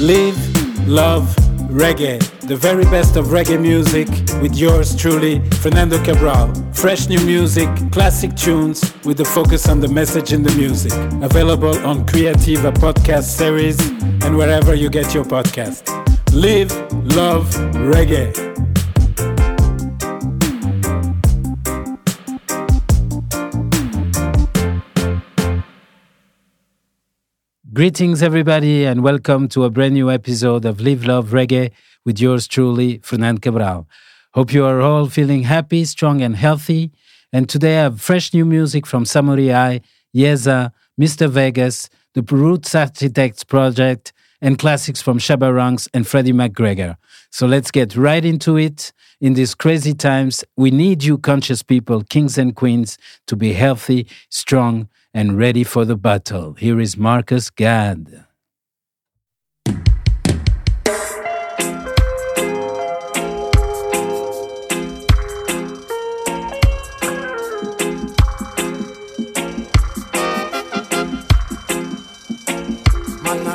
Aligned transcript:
Live, 0.00 0.88
love, 0.88 1.36
reggae. 1.70 2.18
The 2.40 2.56
very 2.56 2.82
best 2.84 3.14
of 3.14 3.26
reggae 3.26 3.60
music 3.60 4.08
with 4.42 4.56
yours 4.56 4.96
truly, 4.96 5.38
Fernando 5.60 6.02
Cabral. 6.02 6.52
Fresh 6.72 7.08
new 7.08 7.20
music, 7.20 7.68
classic 7.92 8.34
tunes 8.34 8.92
with 9.04 9.20
a 9.20 9.24
focus 9.24 9.68
on 9.68 9.78
the 9.78 9.88
message 9.88 10.32
in 10.32 10.42
the 10.42 10.52
music. 10.56 10.92
Available 11.22 11.78
on 11.86 12.04
Creativa 12.04 12.72
podcast 12.72 13.36
series 13.36 13.78
and 14.24 14.36
wherever 14.36 14.74
you 14.74 14.90
get 14.90 15.14
your 15.14 15.24
podcast. 15.24 15.86
Live, 16.32 16.72
love, 17.14 17.46
reggae. 17.74 18.67
Greetings, 27.78 28.24
everybody, 28.24 28.84
and 28.84 29.04
welcome 29.04 29.46
to 29.50 29.62
a 29.62 29.70
brand 29.70 29.94
new 29.94 30.10
episode 30.10 30.64
of 30.64 30.80
Live 30.80 31.04
Love 31.04 31.28
Reggae 31.28 31.70
with 32.04 32.18
yours 32.18 32.48
truly, 32.48 32.98
Fernand 33.04 33.40
Cabral. 33.40 33.86
Hope 34.34 34.52
you 34.52 34.64
are 34.64 34.80
all 34.80 35.06
feeling 35.06 35.44
happy, 35.44 35.84
strong, 35.84 36.20
and 36.20 36.34
healthy. 36.34 36.90
And 37.32 37.48
today 37.48 37.78
I 37.78 37.82
have 37.82 38.00
fresh 38.00 38.34
new 38.34 38.44
music 38.44 38.84
from 38.84 39.04
Samory 39.04 39.54
I, 39.54 39.80
Yeza, 40.12 40.72
Mr. 41.00 41.30
Vegas, 41.30 41.88
the 42.14 42.22
Roots 42.22 42.74
Architects 42.74 43.44
Project, 43.44 44.12
and 44.42 44.58
classics 44.58 45.00
from 45.00 45.20
Shabba 45.20 45.54
Ranks 45.54 45.86
and 45.94 46.04
Freddie 46.04 46.32
McGregor. 46.32 46.96
So 47.30 47.46
let's 47.46 47.70
get 47.70 47.94
right 47.94 48.24
into 48.24 48.56
it. 48.56 48.92
In 49.20 49.34
these 49.34 49.54
crazy 49.54 49.94
times, 49.94 50.44
we 50.56 50.72
need 50.72 51.04
you, 51.04 51.16
conscious 51.16 51.62
people, 51.62 52.02
kings 52.02 52.38
and 52.38 52.56
queens, 52.56 52.98
to 53.28 53.36
be 53.36 53.52
healthy, 53.52 54.08
strong, 54.30 54.88
and 55.18 55.36
ready 55.36 55.64
for 55.64 55.84
the 55.84 55.96
battle. 55.96 56.52
Here 56.52 56.78
is 56.78 56.96
Marcus 56.96 57.50
Gad. 57.50 58.24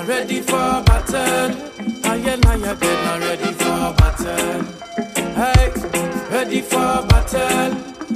ready 0.05 0.42
for 0.42 0.83
battle. 0.83 1.52
Ready 3.20 3.52
for 3.61 3.94
battle. 4.00 4.64
Hey, 5.39 5.72
ready 6.30 6.61
for 6.61 7.08
battle. 7.08 7.72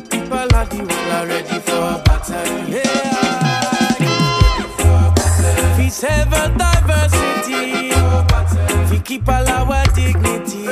People 0.10 0.38
are 0.38 0.66
the 0.66 0.80
one 0.80 1.12
are 1.16 1.28
ready 1.28 1.60
for 1.60 2.04
battle. 2.04 2.68
Yeah, 2.68 2.87
save 5.90 6.34
our 6.34 6.50
diversity. 6.50 7.90
We 8.92 8.98
oh. 8.98 9.02
keep 9.04 9.28
all 9.28 9.48
our 9.48 9.86
dignity. 9.94 10.66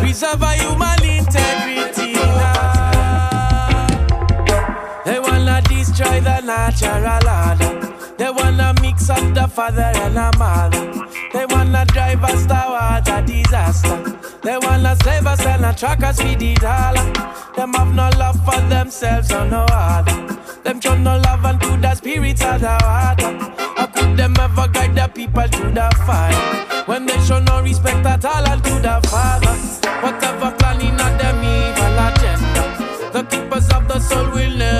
Preserve 0.00 0.42
our 0.42 0.54
human 0.54 1.02
integrity. 1.04 2.14
Oh. 2.16 2.68
They 5.04 5.20
wanna 5.20 5.62
destroy 5.62 6.20
the 6.20 6.40
natural 6.40 7.04
order. 7.06 8.14
They 8.16 8.30
wanna 8.30 8.74
mix 8.82 9.08
up 9.10 9.34
the 9.34 9.48
father 9.48 9.92
and 9.94 10.16
the 10.16 10.32
mother. 10.38 11.06
They 11.32 11.46
wanna 11.46 11.84
drive 11.86 12.24
us 12.24 12.46
towards 12.46 13.08
a 13.08 13.22
disaster. 13.22 14.18
They 14.42 14.58
wanna 14.58 14.96
slave 15.02 15.26
us 15.26 15.44
and 15.46 15.64
a 15.64 15.72
track 15.72 16.02
us 16.02 16.22
with 16.22 16.38
the 16.38 16.54
dollar. 16.56 17.12
Them 17.56 17.72
have 17.74 17.94
no 17.94 18.10
love 18.18 18.44
for 18.44 18.60
themselves 18.68 19.32
or 19.32 19.44
no 19.46 19.64
other. 19.70 20.38
Them 20.68 20.82
show 20.82 20.94
no 20.98 21.16
love 21.16 21.46
and 21.46 21.64
unto 21.64 21.80
the 21.80 21.94
spirits 21.94 22.44
of 22.44 22.60
the 22.60 22.76
water. 22.84 23.32
How 23.78 23.86
could 23.86 24.18
them 24.18 24.34
ever 24.38 24.68
guide 24.68 24.94
the 24.94 25.08
people 25.08 25.48
to 25.48 25.70
the 25.70 25.88
fire? 26.04 26.84
When 26.84 27.06
they 27.06 27.18
show 27.24 27.38
no 27.38 27.62
respect 27.62 28.04
at 28.04 28.22
all 28.26 28.46
unto 28.46 28.78
the 28.78 29.00
Father. 29.08 29.56
Whatever 30.04 30.54
planning 30.58 30.92
of 30.92 31.16
them 31.16 31.38
evil 31.40 31.98
agenda. 32.04 32.64
The 33.14 33.22
keepers 33.30 33.66
of 33.70 33.88
the 33.88 33.98
soul 33.98 34.28
will 34.28 34.58
never 34.58 34.77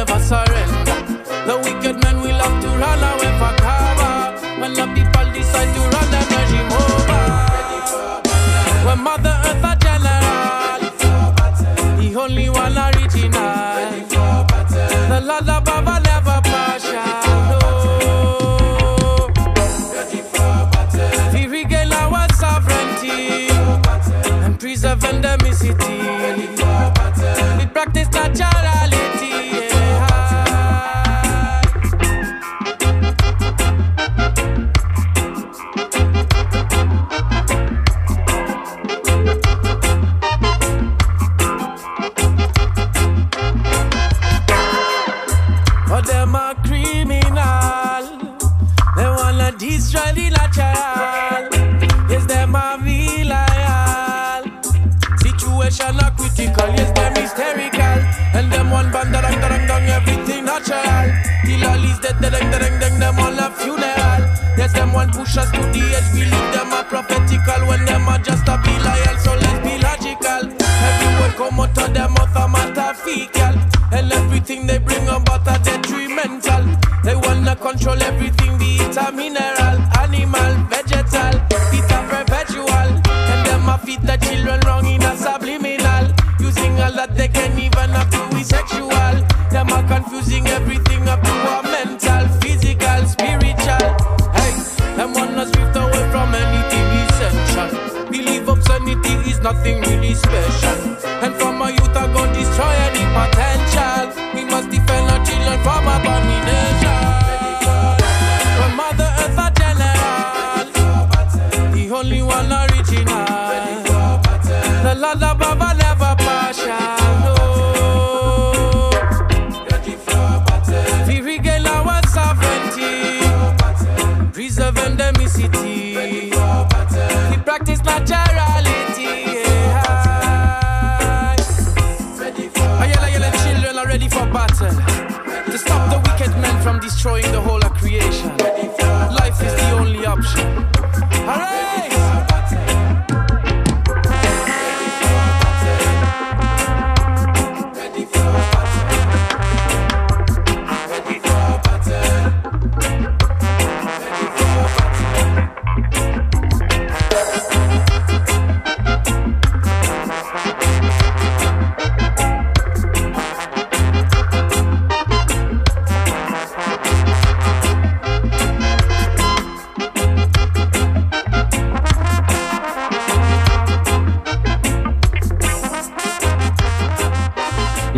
nothing 99.53 99.81
really 99.81 100.13
special. 100.13 100.98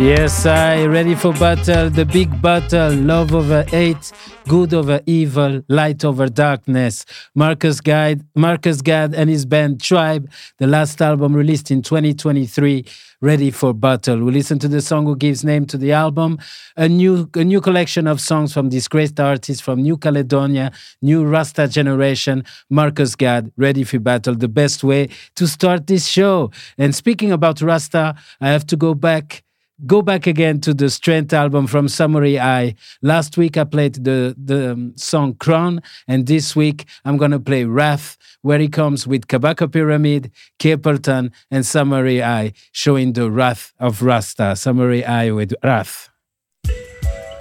Yes, 0.01 0.47
I 0.47 0.87
ready 0.87 1.13
for 1.13 1.31
battle, 1.33 1.91
the 1.91 2.05
big 2.05 2.41
battle, 2.41 2.91
love 2.91 3.35
over 3.35 3.61
hate, 3.61 4.11
good 4.47 4.73
over 4.73 4.99
evil, 5.05 5.61
light 5.69 6.03
over 6.03 6.27
darkness. 6.27 7.05
Marcus 7.35 7.79
Guide, 7.81 8.25
Marcus 8.35 8.81
Gad 8.81 9.13
and 9.13 9.29
his 9.29 9.45
band 9.45 9.79
Tribe, 9.79 10.27
the 10.57 10.65
last 10.65 10.99
album 11.03 11.35
released 11.35 11.69
in 11.69 11.83
2023, 11.83 12.83
ready 13.21 13.51
for 13.51 13.75
battle. 13.75 14.17
We 14.23 14.31
listen 14.31 14.57
to 14.59 14.67
the 14.67 14.81
song 14.81 15.05
who 15.05 15.15
gives 15.15 15.43
name 15.43 15.67
to 15.67 15.77
the 15.77 15.91
album, 15.91 16.39
a 16.75 16.89
new 16.89 17.29
a 17.35 17.43
new 17.43 17.61
collection 17.61 18.07
of 18.07 18.19
songs 18.19 18.53
from 18.53 18.69
disgraced 18.69 19.19
artists 19.19 19.61
from 19.61 19.83
New 19.83 19.97
Caledonia, 19.97 20.71
new 21.03 21.23
Rasta 21.23 21.67
generation. 21.67 22.43
Marcus 22.71 23.15
Gad, 23.15 23.51
ready 23.55 23.83
for 23.83 23.99
battle, 23.99 24.33
the 24.33 24.47
best 24.47 24.83
way 24.83 25.09
to 25.35 25.47
start 25.47 25.85
this 25.85 26.07
show. 26.07 26.49
And 26.79 26.95
speaking 26.95 27.31
about 27.31 27.61
Rasta, 27.61 28.15
I 28.41 28.49
have 28.49 28.65
to 28.65 28.75
go 28.75 28.95
back 28.95 29.43
go 29.85 30.01
back 30.01 30.27
again 30.27 30.59
to 30.61 30.73
the 30.73 30.89
Strength 30.89 31.33
album 31.33 31.67
from 31.67 31.87
Samory 31.87 32.39
I. 32.39 32.75
Last 33.01 33.37
week 33.37 33.57
I 33.57 33.63
played 33.63 33.95
the, 33.95 34.35
the 34.37 34.73
um, 34.73 34.93
song 34.95 35.35
Crown, 35.35 35.81
and 36.07 36.27
this 36.27 36.55
week 36.55 36.85
I'm 37.05 37.17
going 37.17 37.31
to 37.31 37.39
play 37.39 37.65
Wrath, 37.65 38.17
where 38.41 38.59
he 38.59 38.67
comes 38.67 39.07
with 39.07 39.27
Kabaka 39.27 39.71
Pyramid, 39.71 40.31
Capleton, 40.59 41.31
and 41.49 41.65
Samory 41.65 42.23
I, 42.23 42.53
showing 42.71 43.13
the 43.13 43.29
wrath 43.31 43.73
of 43.79 44.01
Rasta. 44.01 44.55
Samory 44.55 45.03
I 45.05 45.31
with 45.31 45.53
Wrath. 45.63 46.09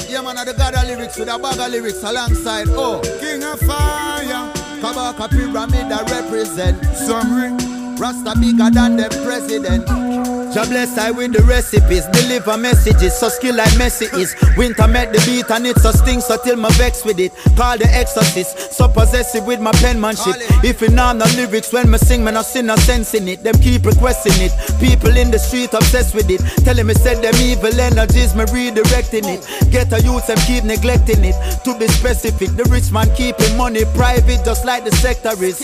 Yeah, 0.08 0.22
man, 0.22 0.44
the 0.44 0.54
God 0.56 0.74
of 0.74 0.84
lyrics 0.88 1.18
with 1.18 1.28
a 1.28 1.38
bag 1.38 1.58
of 1.58 1.70
lyrics 1.70 2.02
alongside, 2.02 2.66
oh, 2.70 3.00
King 3.20 3.44
of 3.44 3.60
Fire, 3.60 4.52
Kabaka 4.80 5.30
Pyramid 5.30 5.90
that 5.90 6.10
represent 6.10 6.82
Summary, 6.96 7.52
Rasta 7.96 8.38
bigger 8.40 8.70
than 8.70 8.96
the 8.96 9.08
president. 9.24 10.39
Jah 10.52 10.66
bless 10.66 10.98
I 10.98 11.12
with 11.12 11.32
the 11.32 11.42
recipes, 11.44 12.06
deliver 12.10 12.56
messages, 12.58 13.14
so 13.16 13.28
skill 13.28 13.54
like 13.54 13.70
Messi 13.78 14.10
is. 14.18 14.34
Winta 14.58 14.90
met 14.90 15.12
the 15.12 15.22
beat 15.22 15.48
and 15.48 15.64
it's 15.64 15.84
a 15.84 15.92
sting, 15.92 16.20
so 16.20 16.36
till 16.42 16.56
my 16.56 16.70
vex 16.74 17.04
with 17.04 17.20
it. 17.20 17.30
Call 17.54 17.78
the 17.78 17.86
exorcist, 17.86 18.72
so 18.72 18.88
possessive 18.88 19.46
with 19.46 19.60
my 19.60 19.70
penmanship. 19.78 20.34
If 20.66 20.82
you 20.82 20.88
know 20.88 21.14
the 21.14 21.30
lyrics 21.38 21.72
when 21.72 21.88
me 21.88 21.98
sing, 21.98 22.24
me 22.24 22.32
no 22.32 22.42
see 22.42 22.62
no 22.62 22.74
sense 22.74 23.14
in 23.14 23.28
it. 23.28 23.44
Them 23.44 23.54
keep 23.62 23.86
requesting 23.86 24.34
it. 24.42 24.50
People 24.80 25.16
in 25.16 25.30
the 25.30 25.38
street 25.38 25.72
obsessed 25.72 26.16
with 26.16 26.28
it. 26.28 26.42
Telling 26.64 26.86
me 26.86 26.94
said 26.94 27.22
them 27.22 27.38
evil 27.38 27.78
energies, 27.78 28.34
me 28.34 28.42
redirecting 28.50 29.30
it. 29.30 29.46
Get 29.70 29.92
a 29.92 30.02
youth 30.02 30.28
and 30.30 30.40
keep 30.50 30.64
neglecting 30.64 31.22
it. 31.22 31.38
To 31.62 31.78
be 31.78 31.86
specific, 31.86 32.50
the 32.58 32.66
rich 32.74 32.90
man 32.90 33.06
keeping 33.14 33.56
money 33.56 33.84
private, 33.94 34.42
just 34.44 34.66
like 34.66 34.82
the 34.82 34.90
sector 34.98 35.30
is. 35.44 35.62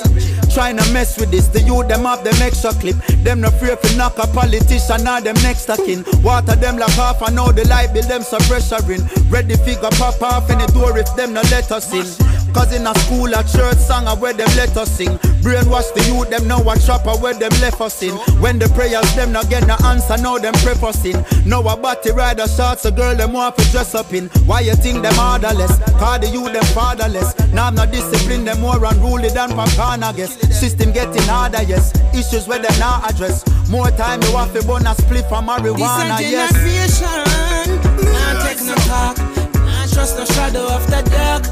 Trying 0.55 0.79
to 0.79 0.87
mess 0.93 1.19
with 1.19 1.33
this, 1.33 1.49
the 1.49 1.61
youth 1.63 1.89
them 1.89 2.07
have 2.07 2.23
them 2.23 2.39
extra 2.41 2.71
clip. 2.79 2.95
Them 3.27 3.41
no 3.41 3.51
fear 3.51 3.75
for 3.77 3.91
knock 3.97 4.15
a 4.23 4.29
politician 4.29 4.76
politician 4.77 5.09
or 5.09 5.21
them 5.21 5.35
next 5.43 5.71
kin. 5.85 6.05
Water 6.23 6.57
them 6.57 6.77
like 6.79 6.91
half 6.91 7.23
and 7.23 7.37
now 7.37 7.51
the 7.53 7.67
light 7.69 7.93
bill 7.93 8.03
them 8.03 8.23
so 8.23 8.39
pressuring. 8.39 9.03
Ready 9.31 9.57
figure 9.57 9.91
pop 9.93 10.21
off 10.23 10.51
any 10.51 10.67
door 10.73 10.99
if 10.99 11.15
them 11.17 11.33
no 11.33 11.43
let 11.43 11.71
us 11.73 11.93
in. 11.93 12.36
Cause 12.57 12.73
in 12.73 12.87
a 12.87 12.95
school, 13.01 13.29
a 13.29 13.45
church 13.45 13.77
song, 13.77 14.07
where 14.19 14.33
them 14.33 14.49
let 14.57 14.75
us 14.79 14.91
sing. 14.97 15.19
Brainwash 15.45 15.93
the 15.93 16.03
youth, 16.09 16.31
them 16.31 16.49
know 16.49 16.65
a 16.65 16.75
trapper 16.81 17.13
where 17.21 17.35
them 17.35 17.53
left 17.61 17.83
us 17.83 18.03
in. 18.03 18.17
When 18.41 18.59
the 18.59 18.69
prayers, 18.71 19.15
them 19.15 19.31
not 19.33 19.51
get 19.51 19.67
no 19.67 19.77
answer, 19.85 20.17
now 20.17 20.39
them 20.39 20.55
pray 20.65 20.73
for 20.73 20.87
prefacing. 20.97 21.49
Now 21.49 21.61
a 21.61 21.77
body 21.77 22.13
rider 22.13 22.49
shots, 22.49 22.85
a 22.85 22.91
girl, 22.91 23.15
them 23.15 23.33
want 23.33 23.57
to 23.59 23.71
dress 23.71 23.95
up 23.95 24.13
in. 24.13 24.29
Why 24.47 24.61
you 24.61 24.75
think 24.75 25.03
them 25.03 25.19
orderless? 25.19 25.79
Call 25.99 26.19
the 26.19 26.29
youth, 26.29 26.53
them 26.53 26.65
fatherless. 26.73 27.37
Now 27.53 27.67
I'm 27.69 27.75
not 27.75 27.93
disciplined, 27.93 28.47
them 28.47 28.61
more 28.61 28.83
unruly 28.83 29.29
than 29.29 29.51
Papana, 29.51 30.17
guess. 30.17 30.35
System 30.59 30.93
getting 30.93 31.23
harder, 31.23 31.63
yes. 31.63 31.93
Issues 32.15 32.49
where 32.49 32.59
them 32.59 32.79
not 32.79 33.11
address. 33.11 33.45
More 33.69 33.91
time, 33.91 34.23
you 34.23 34.33
want 34.33 34.55
to 34.55 34.63
burn 34.67 34.87
a 34.87 34.95
split 34.95 35.29
from 35.29 35.49
marijuana, 35.49 36.21
yes. 36.21 36.53
This 36.53 37.01
not 37.03 38.47
take 38.47 38.63
no 38.65 38.75
talk. 38.89 39.19
Not 39.55 39.89
trust 39.91 40.17
no 40.17 40.25
shadow 40.25 40.69
dark 41.11 41.45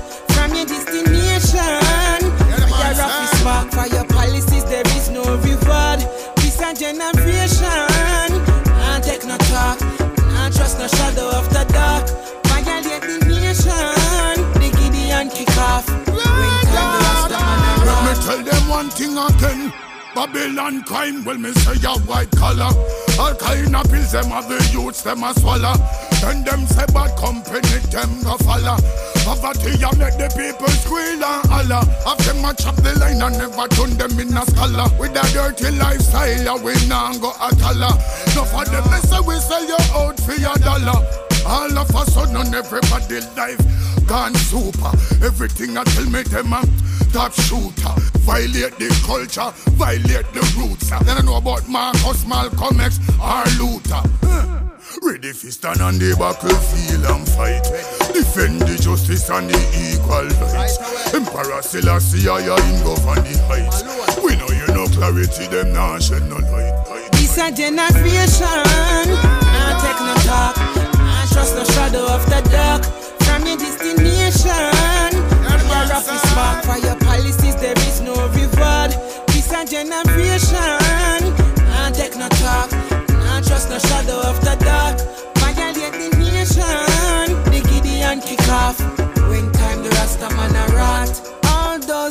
your 0.56 0.66
destination. 0.66 2.20
Your 2.54 2.92
rough 2.98 3.22
is 3.24 3.30
spark 3.40 3.66
for 3.70 3.86
your 3.94 4.04
policies, 4.04 4.64
there 4.64 4.86
is 4.96 5.08
no 5.10 5.22
reward. 5.22 6.00
This 6.36 6.60
a 6.60 6.72
generation, 6.74 8.30
not 8.82 9.02
take 9.02 9.24
no 9.26 9.36
talk. 9.50 9.78
Not 10.32 10.52
trust 10.52 10.78
no 10.78 10.86
shadow 10.86 11.28
of 11.30 11.48
the 11.50 11.64
dark. 11.72 12.08
Violate 12.46 13.02
the 13.02 13.18
nation, 13.28 14.36
the 14.60 14.68
Gideon 14.78 15.28
kick 15.30 15.56
off. 15.58 15.88
Let 15.88 17.98
me 18.04 18.12
tell 18.24 18.42
them 18.42 18.68
one 18.68 18.90
thing 18.90 19.16
again. 19.16 19.72
Babylon 20.14 20.82
crime, 20.84 21.24
well 21.24 21.38
me 21.38 21.52
say 21.52 21.76
a 21.88 21.98
white 22.00 22.30
collar. 22.32 22.70
All 23.18 23.34
kind 23.34 23.74
of 23.74 23.90
pills 23.90 24.12
them 24.12 24.26
have 24.26 24.48
the 24.48 24.62
youths 24.72 25.02
them 25.02 25.24
a 25.24 25.32
swallow. 25.34 25.74
Then 26.20 26.44
them 26.44 26.66
say 26.66 26.84
bad 26.92 27.16
company 27.18 27.78
them 27.90 28.22
go 28.22 28.36
follow. 28.38 28.76
Poverty 29.24 29.80
a 29.80 29.88
make 29.96 30.16
the 30.20 30.28
people 30.36 30.68
squeal 30.84 31.24
and 31.24 31.48
holler. 31.48 31.80
Have 32.04 32.20
them 32.28 32.44
a 32.44 32.52
chop 32.52 32.76
the 32.76 32.92
line 33.00 33.24
and 33.24 33.38
never 33.40 33.66
turn 33.72 33.96
them 33.96 34.20
in 34.20 34.36
a 34.36 34.44
scholar. 34.44 34.84
With 35.00 35.16
a 35.16 35.24
dirty 35.32 35.72
lifestyle, 35.76 36.60
we 36.60 36.76
nah 36.86 37.16
go 37.16 37.32
a 37.40 37.48
dollar. 37.56 37.96
No 38.36 38.44
for 38.44 38.68
them 38.68 38.84
they 38.92 39.00
say 39.08 39.20
we 39.24 39.40
sell 39.40 39.64
you 39.64 39.80
out 39.96 40.20
for 40.20 40.36
your 40.36 40.56
dollar. 40.60 41.00
All 41.46 41.72
of 41.72 41.88
a 41.88 42.02
sudden 42.10 42.52
everybody 42.52 43.20
life 43.36 43.60
gone 44.06 44.34
super. 44.34 44.92
Everything 45.24 45.76
I 45.78 45.84
tell 45.84 46.04
me 46.04 46.22
them 46.22 46.52
a 46.52 46.60
top 47.12 47.32
shooter. 47.32 47.96
Violate 48.28 48.76
the 48.78 48.88
culture, 49.04 49.50
violate 49.72 50.28
the 50.32 50.44
roots. 50.56 50.90
Then 50.90 51.16
I 51.16 51.20
know 51.22 51.36
about 51.36 51.68
Marcus, 51.68 52.26
Malcolm 52.26 52.80
X, 52.80 53.00
or 53.20 53.44
Luther. 53.56 54.63
Ready 55.02 55.32
for 55.32 55.50
stand 55.50 55.81
on 55.81 55.99
the 55.99 56.14
battlefield 56.19 57.05
and 57.05 57.29
fight. 57.29 57.64
Defend 58.14 58.62
the 58.62 58.79
justice 58.81 59.29
and 59.29 59.50
the 59.50 59.58
equal 59.75 60.29
rights. 60.41 60.79
Emperor 61.12 61.62
Selassie, 61.62 62.29
I 62.29 62.41
in 62.41 62.79
govern 62.85 63.23
the 63.25 63.35
heights. 63.50 63.82
We 64.23 64.37
know 64.37 64.49
you 64.49 64.67
no 64.73 64.87
clarity, 64.94 65.46
them 65.49 65.73
nah 65.73 65.99
shed 65.99 66.23
no 66.31 66.37
light. 66.37 67.11
This 67.12 67.37
a 67.38 67.50
generation, 67.50 68.46
nah 68.46 69.73
take 69.82 70.00
no 70.00 70.14
talk, 70.25 70.56
nah 70.96 71.26
trust 71.32 71.56
no 71.56 71.64
shadow 71.64 72.06
of 72.08 72.25
the 72.31 72.41
dark. 72.49 72.85
From 73.26 73.44
your 73.46 73.58
destination, 73.58 75.12
your 75.12 75.84
is 75.91 76.22
spark 76.31 76.65
for 76.65 76.79
your 76.79 76.96
policies, 77.03 77.56
there 77.56 77.79
is 77.84 78.01
no 78.01 78.15
reward. 78.32 78.94
This 79.29 79.51
a 79.53 79.67
generation, 79.67 81.20
nah 81.67 81.91
take 81.91 82.17
no 82.17 82.29
talk, 82.41 82.70
nah 83.10 83.41
trust 83.43 83.69
no 83.70 83.79
shadow 83.79 84.20
of 84.22 84.41
the 84.44 84.54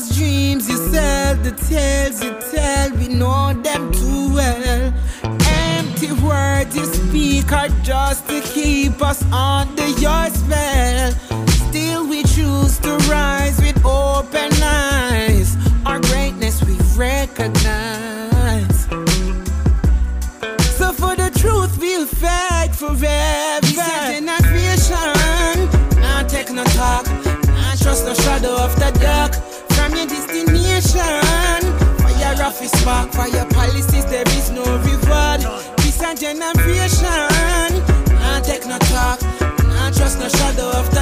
those 0.03 0.17
dreams 0.17 0.69
you 0.69 0.77
sell, 0.91 1.35
the 1.35 1.51
tales 1.51 2.23
you 2.23 2.35
tell, 2.51 2.91
we 2.97 3.07
know 3.07 3.53
them 3.53 3.91
too 3.91 4.33
well. 4.33 4.93
Empty 5.23 6.11
words 6.23 6.75
you 6.75 6.85
speak 6.85 7.51
are 7.51 7.69
just 7.83 8.27
to 8.27 8.41
keep 8.41 9.01
us 9.01 9.23
under 9.31 9.87
your 9.87 10.29
spell. 10.29 11.11
Still 11.69 12.07
we 12.07 12.23
choose 12.23 12.77
to 12.79 12.97
rise 13.09 13.22
spark, 32.83 33.11
for 33.13 33.27
your 33.29 33.45
policies 33.45 34.05
there 34.05 34.27
is 34.39 34.51
no 34.51 34.63
reward. 34.83 35.39
This 35.77 36.01
a 36.01 36.11
generation, 36.15 37.71
not 38.19 38.43
take 38.43 38.65
no 38.67 38.77
talk, 38.91 39.19
not 39.71 39.93
trust 39.95 40.19
no 40.19 40.27
shadow 40.27 40.69
of 40.79 40.92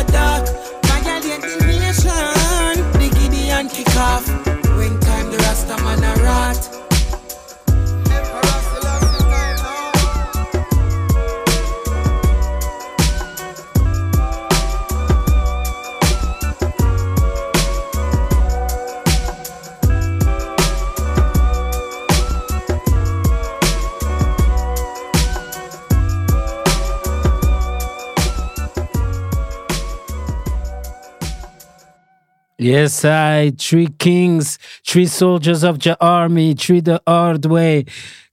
Yes, 32.62 33.04
I, 33.04 33.52
three 33.58 33.88
kings, 33.98 34.60
three 34.86 35.08
soldiers 35.08 35.64
of 35.64 35.80
the 35.80 35.98
army, 36.00 36.54
three 36.54 36.80
the 36.80 37.02
hard 37.08 37.44
way. 37.46 37.86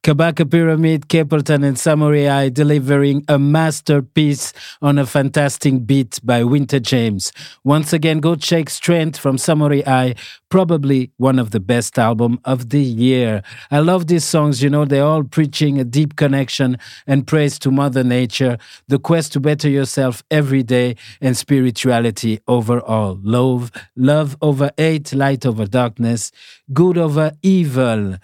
Kabaka 0.05 0.49
Pyramid, 0.49 1.09
Capleton, 1.09 1.67
and 1.67 1.79
Samory 1.79 2.29
I 2.29 2.49
delivering 2.51 3.25
a 3.29 3.39
masterpiece 3.39 4.53
on 4.81 4.97
a 4.97 5.05
fantastic 5.05 5.87
beat 5.87 6.21
by 6.23 6.43
Winta 6.43 6.81
James. 6.81 7.33
Once 7.65 7.93
again, 7.93 8.21
go 8.21 8.37
check 8.37 8.71
Strength 8.71 9.19
from 9.19 9.37
Samory 9.37 9.85
I 9.87 10.15
probably 10.51 11.11
one 11.19 11.39
of 11.39 11.51
the 11.51 11.61
best 11.61 11.99
album 11.99 12.39
of 12.45 12.71
the 12.71 12.81
year. 12.81 13.43
I 13.71 13.81
love 13.81 14.07
these 14.07 14.25
songs, 14.25 14.63
you 14.63 14.71
know, 14.71 14.85
they're 14.85 15.05
all 15.05 15.25
preaching 15.25 15.79
a 15.79 15.85
deep 15.85 16.17
connection 16.17 16.79
and 17.07 17.27
praise 17.27 17.59
to 17.59 17.71
Mother 17.71 18.05
Nature, 18.05 18.57
the 18.87 18.99
quest 18.99 19.33
to 19.35 19.41
better 19.41 19.69
yourself 19.69 20.23
every 20.31 20.63
day, 20.63 20.97
and 21.21 21.37
spirituality 21.37 22.41
overall. 22.47 23.19
Love, 23.23 23.73
love 23.97 24.37
over 24.41 24.71
hate, 24.79 25.13
light 25.13 25.45
over 25.45 25.67
darkness, 25.67 26.31
good 26.73 26.97
over 26.97 27.33
evil. 27.43 28.17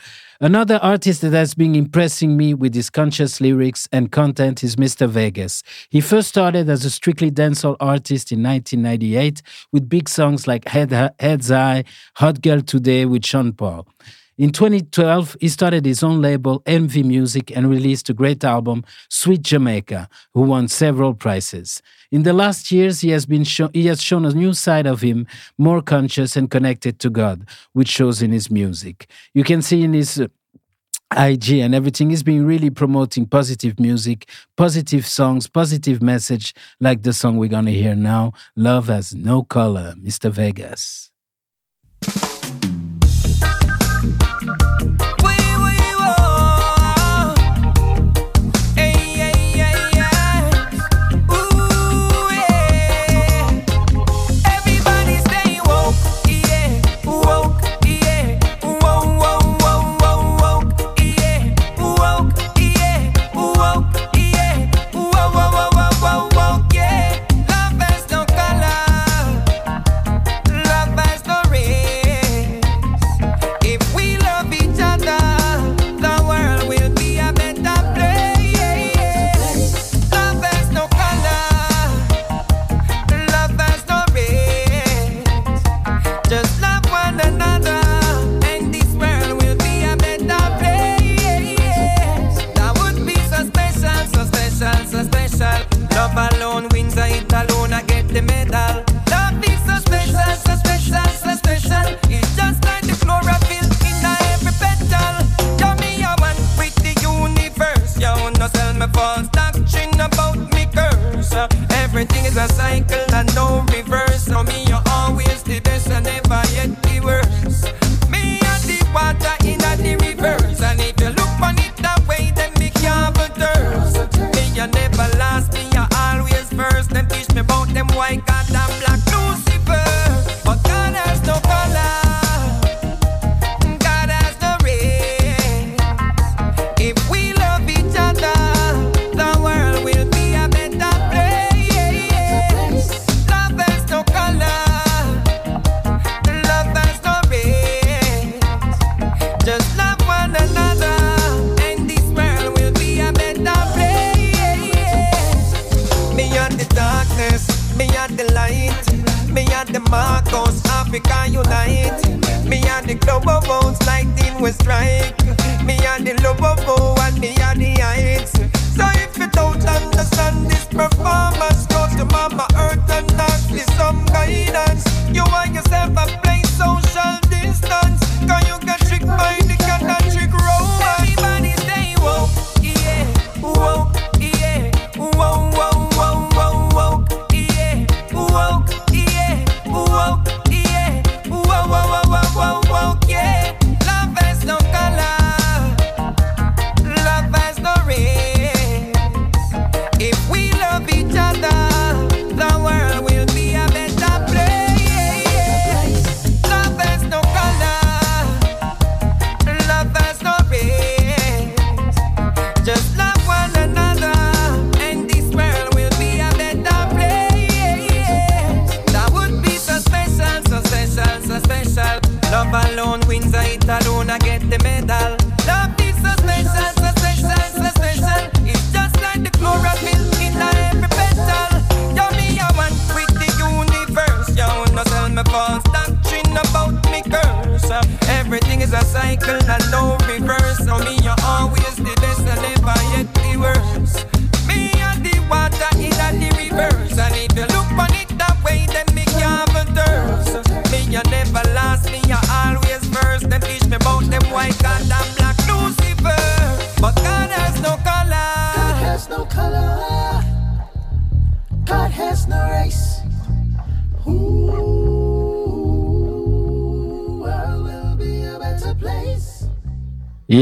Another 0.44 0.78
artist 0.82 1.22
that 1.22 1.32
has 1.32 1.54
been 1.54 1.74
impressing 1.74 2.36
me 2.36 2.52
with 2.52 2.74
his 2.74 2.90
conscious 2.90 3.40
lyrics 3.40 3.88
and 3.90 4.12
content 4.12 4.62
is 4.62 4.76
Mr. 4.76 5.08
Vegas. 5.08 5.62
He 5.88 6.02
first 6.02 6.28
started 6.28 6.68
as 6.68 6.84
a 6.84 6.90
strictly 6.90 7.30
dancehall 7.30 7.76
artist 7.80 8.30
in 8.30 8.42
1998 8.42 9.40
with 9.72 9.88
big 9.88 10.06
songs 10.06 10.46
like 10.46 10.68
Head, 10.68 10.90
Heads 11.18 11.48
High, 11.48 11.84
Hot 12.16 12.42
Girl 12.42 12.60
Today 12.60 13.06
with 13.06 13.24
Sean 13.24 13.54
Paul. 13.54 13.88
In 14.36 14.50
2012, 14.50 15.36
he 15.40 15.48
started 15.48 15.86
his 15.86 16.02
own 16.02 16.20
label, 16.20 16.60
MV 16.62 17.04
Music, 17.04 17.56
and 17.56 17.70
released 17.70 18.10
a 18.10 18.14
great 18.14 18.42
album, 18.42 18.84
Sweet 19.08 19.42
Jamaica, 19.42 20.08
who 20.32 20.42
won 20.42 20.66
several 20.66 21.14
prizes. 21.14 21.80
In 22.10 22.24
the 22.24 22.32
last 22.32 22.72
years, 22.72 23.00
he 23.00 23.10
has, 23.10 23.26
been 23.26 23.44
he 23.72 23.86
has 23.86 24.02
shown 24.02 24.24
a 24.24 24.32
new 24.32 24.52
side 24.52 24.86
of 24.86 25.02
him, 25.02 25.28
more 25.56 25.80
conscious 25.80 26.36
and 26.36 26.50
connected 26.50 26.98
to 27.00 27.10
God, 27.10 27.46
which 27.74 27.88
shows 27.88 28.22
in 28.22 28.32
his 28.32 28.50
music. 28.50 29.08
You 29.34 29.44
can 29.44 29.62
see 29.62 29.84
in 29.84 29.92
his 29.92 30.20
uh, 30.20 30.26
IG 31.16 31.60
and 31.60 31.72
everything. 31.72 32.10
He's 32.10 32.24
been 32.24 32.44
really 32.44 32.70
promoting 32.70 33.26
positive 33.26 33.78
music, 33.78 34.28
positive 34.56 35.06
songs, 35.06 35.46
positive 35.46 36.02
message, 36.02 36.54
like 36.80 37.02
the 37.02 37.12
song 37.12 37.36
we're 37.36 37.48
going 37.48 37.66
to 37.66 37.72
hear 37.72 37.94
now, 37.94 38.32
Love 38.56 38.88
Has 38.88 39.14
No 39.14 39.44
Color, 39.44 39.94
Mr. 39.96 40.28
Vegas. 40.28 41.12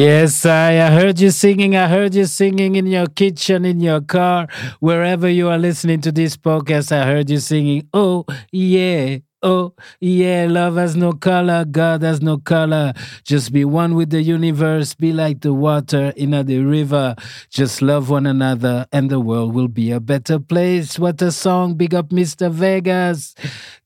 Yes, 0.02 0.44
I, 0.46 0.80
I 0.80 0.90
heard 0.90 1.20
you 1.20 1.30
singing. 1.30 1.76
I 1.76 1.86
heard 1.86 2.14
you 2.14 2.24
singing 2.24 2.74
in 2.74 2.86
your 2.86 3.06
kitchen, 3.06 3.64
in 3.64 3.78
your 3.80 4.00
car, 4.00 4.48
wherever 4.80 5.28
you 5.28 5.48
are 5.48 5.58
listening 5.58 6.00
to 6.00 6.10
this 6.10 6.36
podcast. 6.36 6.90
I 6.90 7.04
heard 7.06 7.30
you 7.30 7.38
singing. 7.38 7.88
Oh, 7.92 8.24
yeah. 8.50 9.18
Oh, 9.44 9.74
yeah, 9.98 10.46
love 10.48 10.76
has 10.76 10.94
no 10.94 11.14
color, 11.14 11.64
God 11.64 12.02
has 12.02 12.22
no 12.22 12.38
color. 12.38 12.92
Just 13.24 13.52
be 13.52 13.64
one 13.64 13.96
with 13.96 14.10
the 14.10 14.22
universe, 14.22 14.94
be 14.94 15.12
like 15.12 15.40
the 15.40 15.52
water 15.52 16.12
in 16.16 16.30
the 16.30 16.58
river. 16.60 17.16
Just 17.50 17.82
love 17.82 18.08
one 18.08 18.26
another, 18.26 18.86
and 18.92 19.10
the 19.10 19.18
world 19.18 19.52
will 19.52 19.66
be 19.66 19.90
a 19.90 19.98
better 19.98 20.38
place. 20.38 20.96
What 20.96 21.20
a 21.22 21.32
song! 21.32 21.74
Big 21.74 21.92
up 21.92 22.10
Mr. 22.10 22.52
Vegas. 22.52 23.34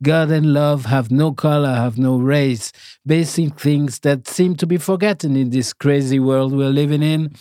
God 0.03 0.31
and 0.31 0.53
love 0.53 0.85
have 0.85 1.11
no 1.11 1.33
color, 1.33 1.75
have 1.75 1.97
no 1.97 2.19
race. 2.19 2.71
Basic 3.07 3.59
things 3.59 4.01
that 4.01 4.29
seem 4.29 4.57
to 4.57 4.67
be 4.67 4.77
forgotten 4.77 5.37
in 5.37 5.49
this 5.49 5.73
crazy 5.73 6.21
world 6.21 6.53
we're 6.53 6.69
living 6.69 7.03
in 7.03 7.35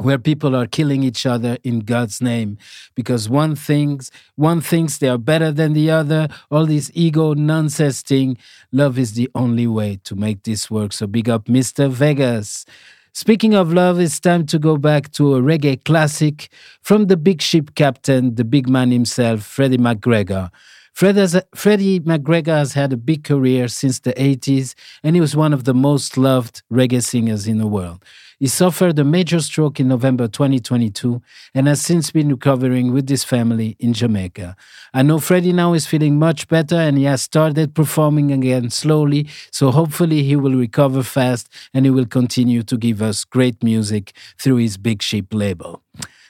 where 0.00 0.18
people 0.18 0.56
are 0.56 0.66
killing 0.66 1.02
each 1.02 1.26
other 1.26 1.58
in 1.62 1.80
God's 1.80 2.20
name 2.20 2.58
because 2.94 3.28
one 3.28 3.54
thinks 3.54 4.10
one 4.36 4.60
thinks 4.60 4.98
they 4.98 5.08
are 5.08 5.18
better 5.18 5.52
than 5.52 5.72
the 5.72 5.90
other 5.90 6.28
all 6.50 6.66
this 6.66 6.90
ego 6.94 7.34
nonsense 7.34 8.00
thing 8.02 8.38
love 8.72 8.98
is 8.98 9.12
the 9.12 9.30
only 9.34 9.66
way 9.66 10.00
to 10.04 10.14
make 10.16 10.42
this 10.44 10.70
work 10.70 10.92
so 10.92 11.06
big 11.06 11.28
up 11.28 11.44
Mr. 11.46 11.90
Vegas 11.90 12.64
Speaking 13.12 13.54
of 13.54 13.72
love, 13.72 13.98
it's 13.98 14.20
time 14.20 14.46
to 14.46 14.58
go 14.58 14.76
back 14.76 15.10
to 15.12 15.34
a 15.34 15.42
reggae 15.42 15.84
classic 15.84 16.48
from 16.80 17.06
the 17.06 17.16
big 17.16 17.42
ship 17.42 17.74
captain, 17.74 18.36
the 18.36 18.44
big 18.44 18.68
man 18.68 18.92
himself, 18.92 19.42
Freddie 19.42 19.78
McGregor. 19.78 20.48
Freddie 20.92 22.00
McGregor 22.00 22.56
has 22.58 22.74
had 22.74 22.92
a 22.92 22.96
big 22.96 23.24
career 23.24 23.66
since 23.66 23.98
the 23.98 24.12
80s, 24.12 24.74
and 25.02 25.16
he 25.16 25.20
was 25.20 25.34
one 25.34 25.52
of 25.52 25.64
the 25.64 25.74
most 25.74 26.16
loved 26.16 26.62
reggae 26.70 27.02
singers 27.02 27.48
in 27.48 27.58
the 27.58 27.66
world. 27.66 28.04
He 28.40 28.46
suffered 28.46 28.98
a 28.98 29.04
major 29.04 29.38
stroke 29.40 29.80
in 29.80 29.88
November 29.88 30.26
2022 30.26 31.20
and 31.54 31.66
has 31.66 31.82
since 31.82 32.10
been 32.10 32.30
recovering 32.30 32.90
with 32.90 33.06
his 33.06 33.22
family 33.22 33.76
in 33.78 33.92
Jamaica. 33.92 34.56
I 34.94 35.02
know 35.02 35.18
Freddie 35.18 35.52
now 35.52 35.74
is 35.74 35.86
feeling 35.86 36.18
much 36.18 36.48
better 36.48 36.76
and 36.76 36.96
he 36.96 37.04
has 37.04 37.20
started 37.20 37.74
performing 37.74 38.32
again 38.32 38.70
slowly, 38.70 39.28
so 39.50 39.70
hopefully 39.70 40.22
he 40.22 40.36
will 40.36 40.54
recover 40.56 41.02
fast 41.02 41.50
and 41.74 41.84
he 41.84 41.90
will 41.90 42.06
continue 42.06 42.62
to 42.62 42.78
give 42.78 43.02
us 43.02 43.26
great 43.26 43.62
music 43.62 44.14
through 44.38 44.56
his 44.56 44.78
Big 44.78 45.02
Ship 45.02 45.26
label. 45.32 45.82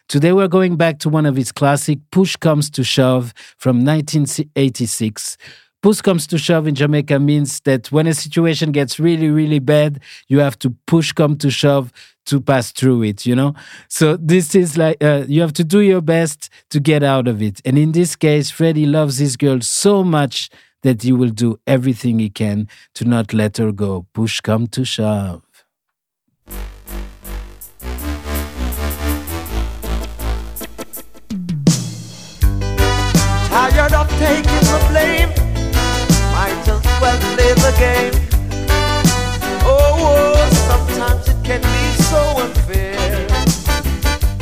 Today 0.08 0.32
we're 0.32 0.48
going 0.48 0.74
back 0.74 0.98
to 0.98 1.08
one 1.08 1.26
of 1.26 1.36
his 1.36 1.52
classic 1.52 2.00
Push 2.10 2.34
Comes 2.34 2.70
to 2.70 2.82
Shove 2.82 3.32
from 3.56 3.84
1986 3.84 5.36
push 5.82 6.00
comes 6.00 6.26
to 6.28 6.38
shove 6.38 6.66
in 6.66 6.74
Jamaica 6.74 7.18
means 7.18 7.60
that 7.60 7.90
when 7.90 8.06
a 8.06 8.14
situation 8.14 8.72
gets 8.72 8.98
really, 8.98 9.30
really 9.30 9.58
bad, 9.58 10.00
you 10.28 10.40
have 10.40 10.58
to 10.60 10.70
push 10.86 11.12
come 11.12 11.36
to 11.38 11.50
shove 11.50 11.92
to 12.26 12.40
pass 12.40 12.70
through 12.70 13.02
it, 13.02 13.26
you 13.26 13.34
know? 13.34 13.54
So 13.88 14.16
this 14.16 14.54
is 14.54 14.76
like, 14.76 15.02
uh, 15.02 15.24
you 15.26 15.40
have 15.40 15.52
to 15.54 15.64
do 15.64 15.80
your 15.80 16.00
best 16.00 16.50
to 16.70 16.80
get 16.80 17.02
out 17.02 17.26
of 17.26 17.42
it. 17.42 17.60
And 17.64 17.78
in 17.78 17.92
this 17.92 18.14
case, 18.14 18.50
Freddie 18.50 18.86
loves 18.86 19.18
his 19.18 19.36
girl 19.36 19.60
so 19.60 20.04
much 20.04 20.50
that 20.82 21.02
he 21.02 21.12
will 21.12 21.30
do 21.30 21.58
everything 21.66 22.18
he 22.18 22.30
can 22.30 22.68
to 22.94 23.04
not 23.04 23.32
let 23.34 23.56
her 23.58 23.72
go. 23.72 24.06
Push 24.14 24.40
come 24.40 24.66
to 24.68 24.84
shove. 24.84 25.42
Oh, 39.62 39.64
oh, 39.64 40.50
sometimes 40.68 41.28
it 41.28 41.36
can 41.44 41.60
be 41.60 42.02
so 42.02 42.20
unfair. 42.44 43.26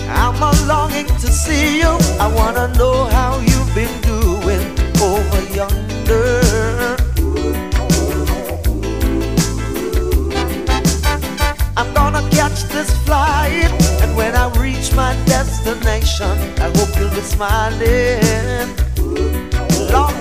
I'm 0.08 0.42
a 0.42 0.52
longing 0.66 1.06
to 1.06 1.28
see 1.30 1.78
you. 1.78 1.98
I 2.18 2.26
wanna 2.34 2.68
know 2.78 3.04
how 3.04 3.38
you've 3.40 3.74
been 3.74 4.00
doing 4.00 4.64
over 5.02 5.42
yonder. 5.54 6.96
I'm 11.76 11.92
gonna 11.92 12.22
catch 12.30 12.62
this 12.72 12.90
flight, 13.04 13.70
and 14.02 14.16
when 14.16 14.34
I 14.34 14.48
reach 14.58 14.94
my 14.94 15.14
destination, 15.26 16.34
I 16.58 16.70
hope 16.76 16.96
you'll 16.98 17.10
be 17.10 17.20
smiling, 17.20 18.74
longing 19.92 20.17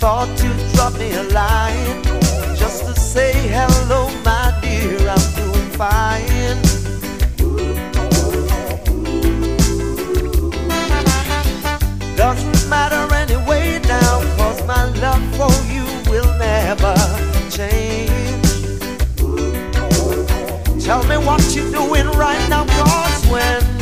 thought 0.00 0.30
you'd 0.42 0.72
drop 0.72 0.94
me 0.98 1.12
a 1.12 1.22
line 1.24 2.02
just 2.56 2.86
to 2.86 2.94
say 2.98 3.34
hello, 3.48 4.08
my 4.24 4.58
dear. 4.62 4.96
I'm 4.96 5.26
doing 5.36 5.70
fine. 5.76 6.56
Doesn't 12.16 12.70
matter 12.70 13.14
anyway 13.14 13.78
now, 13.84 14.22
cause 14.38 14.66
my 14.66 14.84
love 15.04 15.22
for 15.36 15.52
you 15.70 15.84
will 16.10 16.32
never 16.38 16.94
change. 17.50 18.46
Tell 20.82 21.02
me 21.04 21.18
what 21.18 21.42
you're 21.54 21.70
doing 21.70 22.08
right 22.16 22.48
now, 22.48 22.64
cause 22.64 23.26
when 23.26 23.79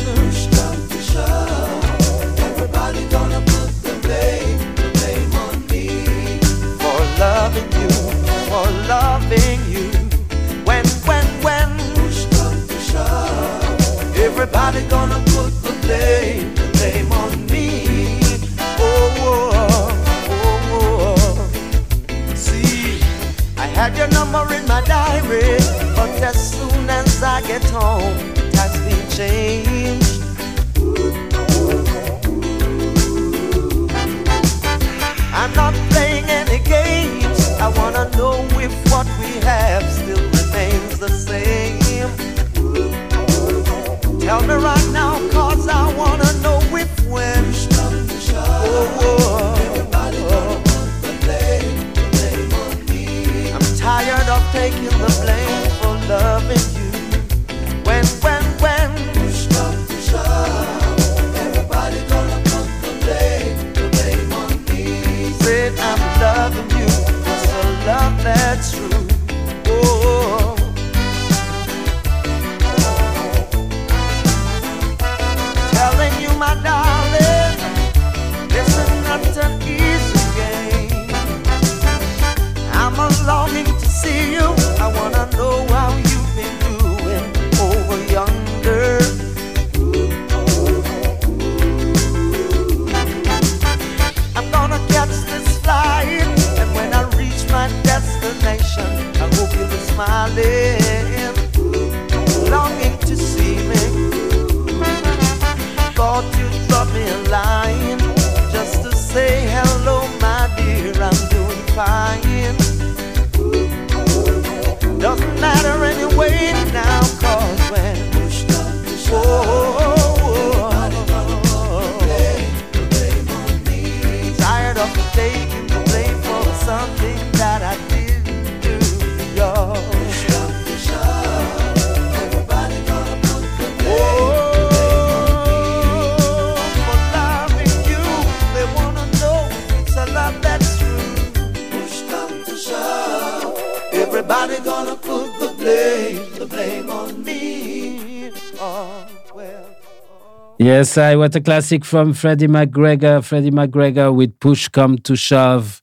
Yes, 150.79 150.97
I 150.97 151.17
what 151.17 151.35
a 151.35 151.41
classic 151.41 151.83
from 151.83 152.13
Freddie 152.13 152.47
McGregor. 152.47 153.21
Freddie 153.21 153.51
McGregor 153.51 154.15
with 154.15 154.39
Push 154.39 154.69
Come 154.69 154.97
to 154.99 155.17
Shove. 155.17 155.81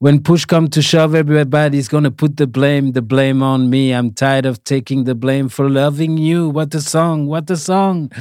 When 0.00 0.22
push 0.22 0.44
come 0.44 0.68
to 0.68 0.82
shove, 0.82 1.14
everybody's 1.14 1.88
gonna 1.88 2.10
put 2.10 2.36
the 2.36 2.46
blame, 2.46 2.92
the 2.92 3.00
blame 3.00 3.42
on 3.42 3.70
me. 3.70 3.92
I'm 3.92 4.12
tired 4.12 4.44
of 4.44 4.62
taking 4.64 5.04
the 5.04 5.14
blame 5.14 5.48
for 5.48 5.70
loving 5.70 6.18
you. 6.18 6.50
What 6.50 6.74
a 6.74 6.82
song! 6.82 7.26
What 7.26 7.48
a 7.48 7.56
song! 7.56 8.12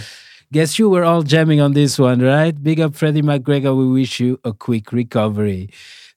Guess 0.53 0.79
you 0.79 0.89
were 0.89 1.03
all 1.03 1.23
jamming 1.23 1.59
on 1.59 1.73
this 1.73 1.99
one, 1.99 2.21
right? 2.21 2.55
Big 2.63 2.79
up 2.79 2.95
Freddie 2.95 3.21
McGregor. 3.21 3.77
We 3.77 3.85
wish 3.85 4.21
you 4.21 4.39
a 4.45 4.53
quick 4.53 4.93
recovery. 4.93 5.71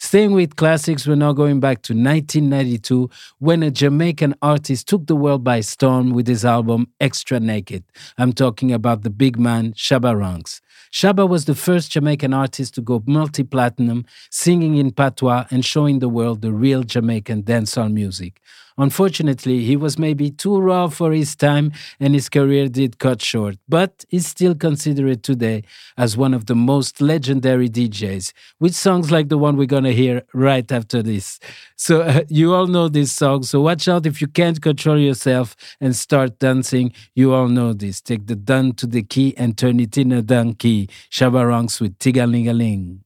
Staying 0.05 0.33
with 0.33 0.57
classics, 0.57 1.07
we're 1.07 1.15
now 1.15 1.33
going 1.33 1.61
back 1.61 1.81
to 1.83 1.93
1992 1.93 3.09
when 3.38 3.62
a 3.62 3.71
Jamaican 3.71 4.35
artist 4.43 4.88
took 4.88 5.07
the 5.07 5.15
world 5.15 5.45
by 5.45 5.61
storm 5.61 6.11
with 6.11 6.27
his 6.27 6.45
album 6.45 6.88
Extra 7.01 7.38
Naked. 7.38 7.85
I'm 8.19 8.33
talking 8.33 8.73
about 8.73 9.03
the 9.03 9.11
big 9.11 9.38
man 9.38 9.75
Shabba 9.75 10.19
Ranks. 10.19 10.61
Shabba 10.93 11.27
was 11.29 11.45
the 11.45 11.55
first 11.55 11.93
Jamaican 11.93 12.35
artist 12.35 12.75
to 12.75 12.83
go 12.83 13.01
multi 13.07 13.45
platinum, 13.45 14.05
singing 14.29 14.77
in 14.77 14.91
patois 14.91 15.47
and 15.53 15.65
showing 15.65 16.01
the 16.01 16.09
world 16.09 16.43
the 16.43 16.53
real 16.53 16.83
Jamaican 16.83 17.45
dancehall 17.45 17.91
music. 17.93 18.41
Unfortunately, 18.79 19.65
he 19.65 19.77
was 19.77 19.99
maybe 19.99 20.31
too 20.31 20.59
raw 20.59 20.89
for 20.89 21.13
his 21.13 21.35
time 21.37 21.73
and 22.01 22.15
his 22.15 22.29
career 22.29 22.69
did 22.69 22.99
cut 22.99 23.23
short, 23.23 23.57
but 23.69 24.05
is 24.11 24.27
still 24.27 24.55
considered 24.55 25.23
today 25.23 25.63
as 25.97 26.17
one 26.17 26.35
of 26.35 26.47
the 26.47 26.55
most 26.55 27.01
legendary 27.01 27.69
DJs, 27.69 28.33
with 28.61 28.75
songs 28.75 29.11
like 29.11 29.29
the 29.29 29.39
one 29.39 29.57
we're 29.57 29.67
going 29.67 29.85
to 29.85 29.93
hear 29.93 30.23
right 30.33 30.71
after 30.71 31.03
this. 31.03 31.39
So, 31.77 32.03
uh, 32.03 32.23
you 32.29 32.55
all 32.55 32.67
know 32.67 32.89
this 32.89 33.13
song, 33.13 33.43
so 33.43 33.61
watch 33.61 33.89
out 33.89 34.07
if 34.07 34.21
you 34.21 34.29
can't 34.29 34.61
control 34.61 34.99
yourself 34.99 35.57
and 35.81 35.95
start 35.95 36.39
dancing. 36.39 36.93
You 37.15 37.35
all 37.35 37.49
know 37.49 37.73
this. 37.73 38.01
Take 38.01 38.27
the 38.27 38.37
dun 38.37 38.73
to 38.75 38.87
the 38.87 39.03
key 39.03 39.35
and 39.37 39.57
turn 39.57 39.81
it 39.81 39.97
in 39.99 40.13
a 40.13 40.23
dun 40.23 40.55
key. 40.55 40.89
Shabba 41.11 41.49
Ranks 41.49 41.81
with 41.81 41.99
Tigalingaling. 41.99 43.01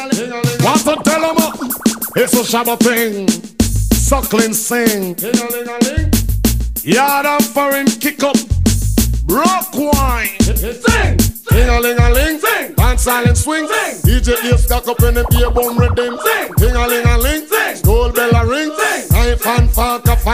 Want 0.00 0.80
to 0.80 0.96
tell 1.04 1.24
'em 1.24 1.36
up? 1.36 1.60
It's 2.16 2.32
a 2.32 2.42
shabba 2.42 2.78
thing. 2.80 3.28
Suckling 3.92 4.54
sing. 4.54 5.14
Yard 6.82 7.26
and 7.26 7.44
foreign 7.44 7.86
kick 7.86 8.22
up. 8.22 8.36
Rock 9.26 9.74
wine. 9.74 10.40
Sing. 10.40 11.18
Sing 11.18 11.68
a 11.68 11.80
ling 11.80 11.98
a 11.98 12.10
ling. 12.10 12.38
Sing. 12.40 12.72
Dance 12.76 13.02
silent 13.02 13.36
swing. 13.36 13.68
Sing. 13.68 14.00
DJ 14.02 14.42
ears 14.46 14.64
stuck 14.64 14.88
up 14.88 15.02
in 15.02 15.14
the 15.14 15.24
beer 15.30 15.50
bum 15.50 15.76
rhythm. 15.76 16.18
Sing. 16.24 16.39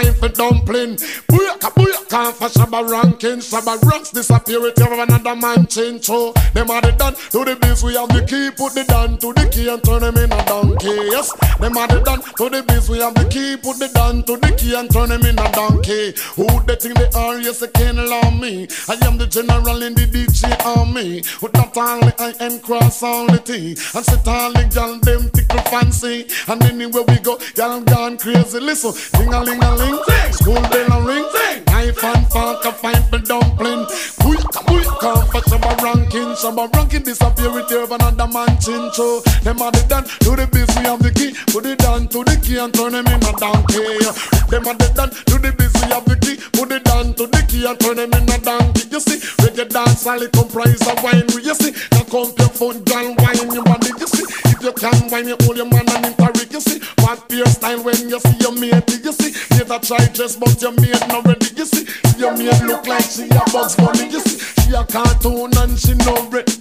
Fine 0.07 0.15
for 0.15 0.29
dumpling. 0.29 0.97
Booyaka 1.29 1.71
booyaka 1.75 2.33
for 2.33 2.49
shabba 2.49 2.89
ranking. 2.89 3.39
Shabba 3.39 3.81
rocks 3.83 4.11
disappear 4.11 4.61
with 4.61 4.79
you 4.79 4.87
another 4.87 5.37
man 5.37 5.67
change. 5.67 6.05
So 6.05 6.33
them 6.55 6.71
are 6.71 6.81
the 6.81 6.93
done 6.93 7.15
to 7.15 7.45
the 7.45 7.57
biz. 7.61 7.83
We 7.83 7.95
have 7.95 8.09
the 8.09 8.25
key. 8.25 8.51
Put 8.51 8.75
the 8.75 8.85
down 8.85 9.19
to 9.19 9.33
the 9.33 9.49
key 9.51 9.69
and 9.69 9.83
turn 9.83 10.01
them 10.01 10.17
in 10.17 10.33
a 10.33 10.45
donkey. 10.45 11.09
Yes. 11.11 11.33
Them 11.59 11.77
are 11.77 11.89
the 11.89 12.01
done 12.01 12.23
to 12.23 12.49
the 12.49 12.63
biz. 12.63 12.89
We 12.89 12.99
have 12.99 13.15
the 13.15 13.29
key. 13.29 13.57
Put 13.57 13.79
the 13.79 13.89
down 13.89 14.23
to 14.25 14.37
the 14.37 14.55
key 14.57 14.75
and 14.75 14.91
turn 14.91 15.09
them 15.09 15.25
in 15.25 15.39
a 15.39 15.53
donkey. 15.53 16.15
Who 16.37 16.47
they 16.67 16.77
think 16.77 16.99
they 16.99 17.11
are? 17.19 17.39
Yes, 17.41 17.61
they 17.61 17.69
can't 17.69 17.99
allow 17.99 18.31
me. 18.31 18.69
I 18.89 18.97
am 19.07 19.19
the 19.19 19.27
general 19.27 19.83
in 19.83 19.95
the 19.95 20.07
DJ 20.07 20.55
army. 20.65 21.23
With 21.43 21.55
not 21.55 21.77
only 21.77 22.13
I 22.19 22.35
am 22.41 22.61
cross 22.61 23.03
all 23.03 23.27
the 23.27 23.39
T. 23.39 23.77
And 23.95 24.05
sit 24.05 24.27
all 24.27 24.53
the 24.53 24.65
gal 24.73 24.99
them 25.01 25.31
tickle 25.31 25.61
fancy. 25.71 26.27
And 26.49 26.63
anywhere 26.65 27.05
we 27.09 27.19
go, 27.19 27.39
gal 27.55 27.81
gone 27.83 28.19
crazy. 28.19 28.61
Listen, 28.61 28.93
ding 29.19 29.33
a 29.33 29.43
ling 29.43 29.63
a 29.63 29.75
ling, 29.77 29.96
school 30.33 30.61
bell 30.71 30.93
a 30.93 31.07
ring. 31.07 31.27
Knife 31.67 32.05
and 32.05 32.27
fork 32.29 32.65
a 32.65 32.73
fine 32.73 33.03
for 33.11 33.19
dumpling. 33.19 33.85
Booyaka 34.23 34.61
booyaka 34.67 35.13
for 35.31 35.41
shabba 35.49 35.73
ranking. 35.83 36.31
Shabba 36.37 36.73
ranking 36.75 37.03
disappear 37.03 37.53
with 37.53 37.71
you 37.71 37.85
another 37.87 38.27
man 38.29 38.59
chin 38.61 38.91
so 38.93 39.21
Them 39.43 39.63
are 39.63 39.71
the 39.71 39.85
done 39.89 40.05
to 40.05 40.31
the 40.37 40.47
biz, 40.51 40.69
we 40.77 40.85
have 40.85 41.03
the 41.03 41.11
key. 41.13 41.33
Put 41.53 41.67
it 41.67 41.79
down 41.79 42.09
to 42.09 42.25
the 42.25 42.37
key 42.43 42.59
and 42.59 42.73
turn 42.75 42.93
them 42.93 43.07
in 43.07 43.23
a 43.23 43.33
donkey. 43.39 44.03
Them 44.51 44.67
are 44.67 44.75
the 44.75 44.91
done 44.95 45.11
to 45.11 45.37
the 45.39 45.53
biz, 45.57 45.73
we 45.75 45.89
have 45.93 46.05
the 46.05 46.17
key. 46.19 46.37
Put 46.53 46.73
it 46.73 46.85
down 46.85 47.15
to 47.15 47.27
the 47.27 47.41
key 47.49 47.65
and 47.67 47.79
turn 47.81 47.97
them 47.97 48.13
in 48.13 48.29
a 48.29 48.39
donkey. 48.39 48.89
You 48.91 49.01
see, 49.01 49.19
reggae 49.45 49.69
dance 49.69 50.07
all 50.07 50.21
it 50.23 50.33
comprise 50.33 50.83
of 50.87 51.03
wine. 51.03 51.27
You 51.31 51.55
see, 51.55 51.73
now 51.93 52.05
come 52.11 52.33
your 52.39 52.51
foot, 52.51 52.85
girl, 52.85 53.15
wine 53.23 53.51
your 53.53 53.65
body. 53.65 53.91
You 53.99 54.09
see, 54.09 54.27
you 54.63 54.73
can 54.73 55.11
wine, 55.11 55.29
you 55.29 55.37
hold 55.43 55.57
your 55.57 55.67
man 55.67 55.89
and 55.91 56.07
interrick. 56.07 56.53
You 56.53 56.61
see, 56.61 56.81
what 57.01 57.25
your 57.31 57.47
style 57.47 57.83
when 57.83 58.09
you 58.09 58.21
see 58.21 58.37
your 58.41 58.53
mate. 58.53 59.05
You 59.05 59.13
see, 59.13 59.33
a 59.77 59.79
try 59.81 60.07
dress, 60.15 60.37
but 60.37 60.61
your 60.63 60.73
mate 60.73 61.01
not 61.09 61.27
ready. 61.27 61.47
You 61.57 61.67
see, 61.67 61.87
your 62.19 62.37
mate 62.37 62.63
look 62.63 62.87
like 62.87 63.05
she 63.05 63.25
a 63.29 63.43
Bugs 63.53 63.77
Bunny. 63.77 64.09
You 64.09 64.21
see, 64.21 64.63
she 64.63 64.75
a 64.75 64.85
cartoon 64.85 65.53
and 65.59 65.79
she 65.79 65.95
no 66.07 66.15
ready. 66.31 66.53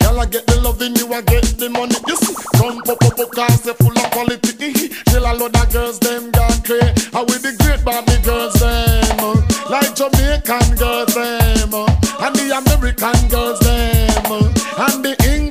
Girl, 0.00 0.20
I 0.20 0.26
get 0.26 0.46
the 0.46 0.60
loving, 0.62 0.96
you 0.96 1.12
I 1.12 1.20
get 1.22 1.44
the 1.58 1.68
money. 1.70 1.96
You 2.08 2.16
see, 2.16 2.34
come 2.56 2.80
pop 2.82 3.02
up 3.04 3.18
up 3.18 3.30
cause 3.30 3.62
they 3.62 3.74
full 3.74 3.96
of 3.96 4.10
quality. 4.10 4.72
Till 5.06 5.24
a 5.24 5.32
lot 5.34 5.54
of 5.54 5.72
girls 5.72 5.98
them 6.00 6.30
gone 6.30 6.60
crazy. 6.62 7.10
How 7.12 7.24
with 7.24 7.42
the 7.42 7.54
great 7.62 7.84
Barbie 7.84 8.20
girls 8.24 8.54
them, 8.54 9.20
uh, 9.20 9.36
like 9.70 9.94
Jamaican 9.94 10.76
girls 10.76 11.14
them, 11.14 11.74
uh, 11.74 12.24
and 12.24 12.34
the 12.34 12.56
American 12.56 13.28
girls 13.28 13.60
them, 13.60 14.32
uh, 14.32 14.88
and 14.90 15.04
the 15.04 15.14
English 15.28 15.45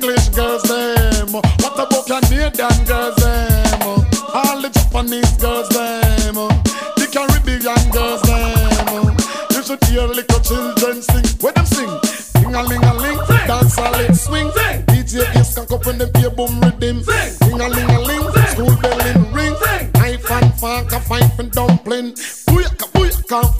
What 1.42 1.74
about 1.74 2.06
Canadian 2.06 2.84
girls 2.86 3.16
them? 3.16 3.82
All 4.32 4.60
the 4.60 4.70
Japanese 4.72 5.32
girls 5.36 5.68
them, 5.68 6.34
the 6.96 7.06
Caribbean 7.12 7.90
girls 7.92 8.22
them. 8.22 9.16
You 9.52 9.62
should 9.62 9.82
hear 9.84 10.06
little 10.06 10.40
children 10.40 11.02
sing. 11.02 11.26
Where 11.40 11.52
them 11.52 11.66
sing? 11.66 11.90
Ding 12.40 12.54
a 12.54 12.62
ling 12.62 12.84
a 12.84 12.94
ling, 12.94 13.18
dance 13.46 13.76
a 13.78 13.90
lit 13.92 14.16
swing. 14.16 14.48
DJ 14.88 15.24
is 15.36 15.54
cock 15.54 15.72
up 15.72 15.86
when 15.86 15.98
them 15.98 16.10
play 16.12 16.28
boom 16.30 16.65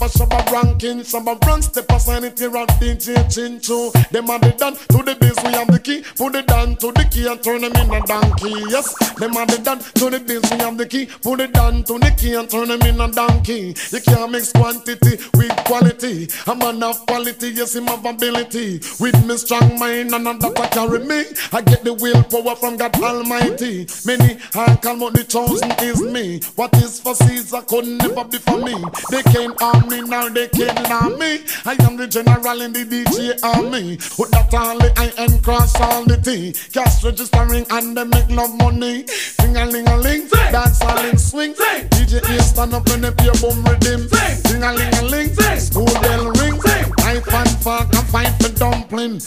for 0.07 0.25
shabba 0.25 0.51
ranking. 0.51 0.99
Shabba 1.01 1.43
rank 1.45 1.63
step 1.63 1.89
aside 1.91 2.23
it 2.23 2.39
here 2.39 2.55
at 2.55 2.69
DJ 2.79 3.15
Chincho. 3.27 3.91
Them 4.09 4.29
are 4.29 4.39
the 4.39 4.51
done 4.51 4.75
to 4.75 5.03
the 5.03 5.15
biz, 5.19 5.35
we 5.43 5.51
have 5.51 5.67
the 5.67 5.79
key. 5.79 6.03
Put 6.15 6.35
it 6.35 6.47
down 6.47 6.75
to 6.77 6.91
the 6.91 7.07
key 7.11 7.27
and 7.27 7.41
turn 7.43 7.61
them 7.61 7.75
in 7.75 7.93
a 7.93 8.05
donkey. 8.05 8.53
Yes, 8.69 8.93
them 9.15 9.35
are 9.37 9.45
the 9.45 9.59
done 9.63 9.79
to 9.79 10.09
the 10.09 10.19
biz, 10.19 10.43
we 10.51 10.57
have 10.57 10.77
the 10.77 10.85
key. 10.85 11.07
Put 11.21 11.41
it 11.41 11.53
down 11.53 11.83
to 11.83 11.99
the 11.99 12.11
key 12.17 12.33
and 12.35 12.49
turn 12.49 12.67
them 12.69 12.81
in 12.81 12.99
a 13.01 13.11
donkey. 13.11 13.75
You 13.91 14.01
can't 14.01 14.31
mix 14.31 14.51
quantity 14.51 15.17
with 15.35 15.55
quality. 15.65 16.27
A 16.47 16.55
man 16.55 16.83
of 16.83 17.05
quality, 17.07 17.49
yes, 17.49 17.75
him 17.75 17.87
have 17.87 18.05
ability. 18.05 18.79
With 18.99 19.17
me 19.25 19.37
strong 19.37 19.79
mind 19.79 20.13
and 20.13 20.25
that 20.25 20.59
I 20.59 20.67
carry 20.67 20.99
me. 20.99 21.23
I 21.51 21.61
get 21.61 21.83
the 21.83 21.93
willpower 21.93 22.55
from 22.55 22.77
God 22.77 22.95
Almighty. 23.01 23.87
Many 24.05 24.37
are 24.55 24.77
called, 24.77 24.99
but 24.99 25.13
the 25.13 25.23
chosen 25.23 25.71
is 25.81 26.01
me. 26.01 26.39
What 26.55 26.75
is 26.77 26.99
for 26.99 27.15
Caesar 27.15 27.61
could 27.61 27.87
never 27.87 28.23
be 28.23 28.37
for 28.37 28.57
me. 28.57 28.75
They 29.09 29.23
can't 29.23 29.59
harm 29.59 29.89
me, 29.89 29.96
now 30.01 30.29
they 30.29 30.47
harm 30.85 31.17
me. 31.19 31.43
I 31.65 31.75
am 31.81 31.97
the 31.97 32.07
general 32.07 32.61
in 32.61 32.73
the 32.73 32.85
DJ 32.85 33.39
army. 33.43 33.97
With 34.17 34.31
that 34.31 34.53
only 34.53 34.89
I 34.97 35.11
am 35.17 35.39
cross 35.41 35.73
all 35.79 36.03
the 36.03 36.17
T. 36.17 36.53
Cash 36.71 37.03
registering 37.03 37.65
and 37.69 37.97
they 37.97 38.03
make 38.03 38.29
love 38.29 38.55
money. 38.57 39.07
Sing 39.07 39.55
a 39.57 39.65
ling 39.65 39.87
a 39.87 39.97
ling, 39.97 40.27
dance 40.27 40.81
a 40.81 40.95
ling 40.95 41.17
swing. 41.17 41.53
DJ 41.53 42.21
A 42.21 42.41
stand 42.41 42.73
up 42.73 42.87
when 42.89 43.01
they 43.01 43.11
play 43.11 43.31
boom 43.41 43.63
rhythm. 43.65 44.07
Sing 44.45 44.63
a 44.63 44.73
ling 44.73 44.93
a 44.95 45.01
ling, 45.03 45.33
school 45.59 45.85
bell 46.01 46.31
ring. 46.31 46.59
Knife 46.99 47.33
and 47.33 47.49
fork 47.63 47.93
and 47.93 48.07
fight 48.07 48.33
for 48.41 48.49
dumpling. 48.49 49.19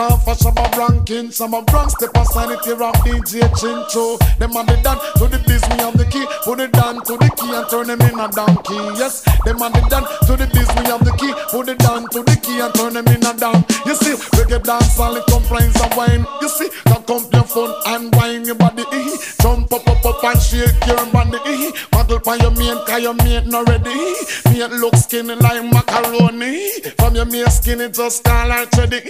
Booyaka 0.00 0.24
for 0.24 0.34
shabba 0.34 0.76
ranking. 0.76 1.28
Shabba 1.28 1.60
rank 1.72 1.90
step 1.90 2.10
it 2.14 2.64
here 2.64 2.82
of 2.82 2.94
DJ 3.04 3.40
Chincho. 3.60 4.18
Them 4.38 4.56
are 4.56 4.64
the 4.64 4.76
done 4.82 4.98
to 5.18 5.26
the 5.28 5.38
biz, 5.46 5.62
we 5.70 5.76
have 5.78 5.96
the 5.96 6.04
key. 6.06 6.26
Put 6.44 6.60
it 6.60 6.72
down 6.72 6.96
to 7.04 7.16
the 7.16 7.30
key 7.36 7.52
and 7.52 7.68
turn 7.68 7.86
them 7.88 8.00
in 8.00 8.18
a 8.18 8.28
donkey. 8.30 8.74
Yes, 8.98 9.22
them 9.44 9.62
are 9.62 9.70
the 9.70 9.80
done 9.88 10.04
to 10.26 10.36
the 10.36 10.46
biz, 10.52 10.68
we 10.76 10.84
have 10.90 11.04
the 11.04 11.12
key. 11.20 11.32
Put 11.50 11.68
it 11.68 11.78
down 11.78 12.08
to 12.10 12.22
the 12.22 12.36
key 12.42 12.60
and 12.60 12.72
turn 12.74 12.94
them 12.94 13.06
in 13.08 13.24
a 13.24 13.34
down. 13.36 13.64
You 13.86 13.94
see, 13.94 14.14
reggae 14.36 14.62
dance 14.62 14.98
all 14.98 15.16
it 15.16 15.26
complains 15.26 15.76
of 15.80 15.94
wine. 15.96 16.24
You 16.40 16.48
see, 16.48 16.70
up 16.88 17.08
your 17.10 17.44
phone 17.44 17.74
and 17.86 18.14
wine 18.14 18.44
your 18.44 18.54
body. 18.54 18.84
Eh, 18.92 19.10
eh. 19.12 19.16
Jump 19.42 19.72
up 19.72 19.86
up 19.88 20.04
up 20.04 20.24
and 20.24 20.40
shake 20.40 20.86
your 20.86 21.04
body. 21.12 21.38
eh. 21.44 21.68
eh. 21.68 21.72
Model 21.92 22.20
by 22.20 22.36
your 22.36 22.52
mate, 22.52 22.78
cause 22.86 23.02
your 23.02 23.14
mate 23.14 23.46
not 23.46 23.68
ready. 23.68 23.90
Eh, 23.90 24.52
mate 24.52 24.70
look 24.80 24.94
skinny 24.96 25.34
like 25.34 25.64
macaroni. 25.64 26.70
From 26.98 27.14
your 27.16 27.26
mate 27.26 27.50
skinny 27.50 27.90
just 27.90 28.24
call 28.24 28.50
her 28.50 28.66
ready. 28.78 29.00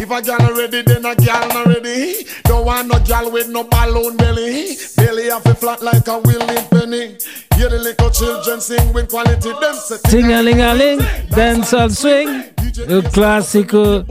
If 0.00 0.10
a 0.10 0.22
gal 0.38 0.54
ready, 0.54 0.82
then 0.82 1.04
a 1.04 1.14
gal 1.16 1.48
not 1.48 1.66
ready. 1.66 2.24
Don't 2.44 2.64
want 2.64 2.88
no 2.88 2.98
gal 3.00 3.30
with 3.30 3.48
no 3.48 3.64
balloon 3.64 4.16
belly. 4.16 4.76
Belly 4.96 5.30
off 5.30 5.46
a 5.46 5.54
flat 5.54 5.82
like 5.82 6.06
a 6.06 6.18
willing 6.18 6.64
penny. 6.70 7.16
Hear 7.56 7.68
the 7.68 7.78
little 7.78 8.10
children 8.10 8.60
sing 8.60 8.92
with 8.92 9.10
quality. 9.10 9.50
Them 9.50 9.74
say 9.74 9.96
Ting 10.08 10.32
a 10.32 10.42
ling 10.42 10.60
a 10.60 10.74
ling, 10.74 11.00
dance 11.30 11.72
all 11.74 11.90
swing. 11.90 12.44
A 12.88 13.02
classical, 13.02 14.04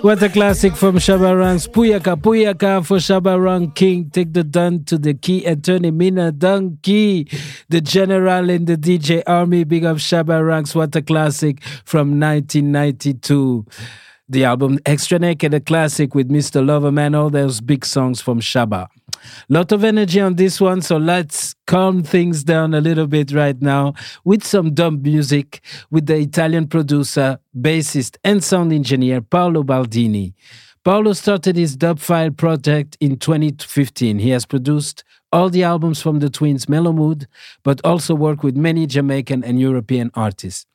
what 0.00 0.22
a 0.22 0.30
classic 0.30 0.74
from 0.74 0.96
Shabba 0.96 1.38
Ranks. 1.38 1.66
Puyaka 1.68 2.16
Puyaka 2.16 2.84
for 2.84 2.96
Shabba 2.96 3.40
Rank 3.40 3.74
King. 3.74 4.10
Take 4.10 4.32
the 4.32 4.42
dun 4.42 4.84
to 4.84 4.96
the 4.96 5.12
key 5.12 5.44
and 5.44 5.62
turn 5.62 5.84
him 5.84 6.00
in 6.00 6.16
a 6.16 6.32
donkey. 6.32 7.28
The 7.68 7.82
general 7.82 8.48
in 8.48 8.64
the 8.64 8.76
DJ 8.76 9.22
army. 9.26 9.64
Big 9.64 9.84
up 9.84 9.98
Shabba 9.98 10.44
Ranks. 10.44 10.74
What 10.74 10.96
a 10.96 11.02
classic 11.02 11.62
from 11.84 12.18
1992. 12.18 13.66
The 14.30 14.44
album 14.44 14.78
Extra 14.84 15.18
Naked, 15.18 15.54
a 15.54 15.60
classic 15.60 16.14
with 16.14 16.28
Mr. 16.28 16.62
Loverman, 16.62 17.16
all 17.16 17.30
those 17.30 17.62
big 17.62 17.86
songs 17.86 18.20
from 18.20 18.40
Shabba. 18.40 18.88
Lot 19.48 19.72
of 19.72 19.84
energy 19.84 20.20
on 20.20 20.34
this 20.34 20.60
one, 20.60 20.82
so 20.82 20.98
let's 20.98 21.54
calm 21.66 22.02
things 22.02 22.44
down 22.44 22.74
a 22.74 22.80
little 22.82 23.06
bit 23.06 23.32
right 23.32 23.58
now 23.62 23.94
with 24.24 24.44
some 24.44 24.74
dub 24.74 25.02
music 25.02 25.62
with 25.90 26.04
the 26.04 26.16
Italian 26.16 26.68
producer, 26.68 27.38
bassist, 27.58 28.18
and 28.22 28.44
sound 28.44 28.70
engineer 28.70 29.22
Paolo 29.22 29.62
Baldini. 29.62 30.34
Paolo 30.84 31.14
started 31.14 31.56
his 31.56 31.74
dub 31.74 31.98
file 31.98 32.30
project 32.30 32.98
in 33.00 33.16
2015. 33.16 34.18
He 34.18 34.28
has 34.28 34.44
produced 34.44 35.04
all 35.32 35.48
the 35.48 35.64
albums 35.64 36.02
from 36.02 36.18
the 36.18 36.28
twins 36.28 36.68
Mellow 36.68 36.92
Mood, 36.92 37.26
but 37.62 37.80
also 37.82 38.14
worked 38.14 38.44
with 38.44 38.56
many 38.56 38.86
Jamaican 38.86 39.42
and 39.42 39.58
European 39.58 40.10
artists. 40.14 40.66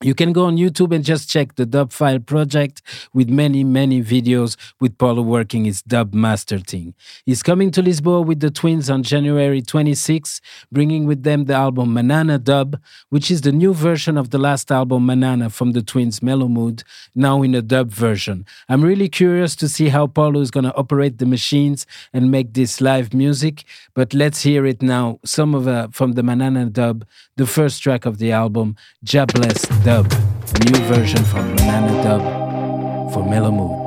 You 0.00 0.14
can 0.14 0.32
go 0.32 0.44
on 0.44 0.56
YouTube 0.56 0.94
and 0.94 1.02
just 1.02 1.30
check 1.30 1.54
the 1.54 1.64
Dub 1.64 1.90
File 1.90 2.18
project 2.18 2.82
with 3.14 3.30
many, 3.30 3.64
many 3.64 4.02
videos 4.02 4.56
with 4.78 4.98
Paolo 4.98 5.22
working 5.22 5.64
his 5.64 5.80
dub 5.82 6.12
master 6.12 6.58
thing. 6.58 6.94
He's 7.24 7.42
coming 7.42 7.70
to 7.70 7.82
Lisboa 7.82 8.26
with 8.26 8.40
the 8.40 8.50
twins 8.50 8.90
on 8.90 9.02
January 9.02 9.62
26, 9.62 10.42
bringing 10.70 11.06
with 11.06 11.22
them 11.22 11.46
the 11.46 11.54
album 11.54 11.94
Manana 11.94 12.38
Dub, 12.38 12.78
which 13.08 13.30
is 13.30 13.42
the 13.42 13.52
new 13.52 13.72
version 13.72 14.18
of 14.18 14.28
the 14.28 14.36
last 14.36 14.70
album 14.70 15.06
Manana 15.06 15.48
from 15.48 15.72
the 15.72 15.80
twins 15.80 16.22
Mellow 16.22 16.48
Mood, 16.48 16.82
now 17.14 17.42
in 17.42 17.54
a 17.54 17.62
dub 17.62 17.90
version. 17.90 18.44
I'm 18.68 18.82
really 18.82 19.08
curious 19.08 19.56
to 19.56 19.68
see 19.68 19.88
how 19.88 20.06
Paolo 20.06 20.40
is 20.40 20.50
going 20.50 20.64
to 20.64 20.74
operate 20.74 21.16
the 21.16 21.26
machines 21.26 21.86
and 22.12 22.30
make 22.30 22.52
this 22.52 22.80
live 22.80 23.14
music, 23.14 23.64
but 23.94 24.12
let's 24.12 24.42
hear 24.42 24.66
it 24.66 24.82
now. 24.82 25.20
Some 25.24 25.54
of 25.54 25.66
uh, 25.66 25.88
from 25.92 26.12
the 26.12 26.22
Manana 26.22 26.66
Dub, 26.66 27.06
the 27.36 27.46
first 27.46 27.82
track 27.82 28.04
of 28.04 28.18
the 28.18 28.32
album, 28.32 28.76
Jah 29.02 29.26
Bless 29.26 29.64
Dub, 29.94 30.12
a 30.12 30.64
new 30.64 30.78
version 30.86 31.22
from 31.22 31.54
Manana 31.54 32.02
Dub 32.02 33.12
for 33.12 33.24
Mellow 33.24 33.52
Mood. 33.52 33.83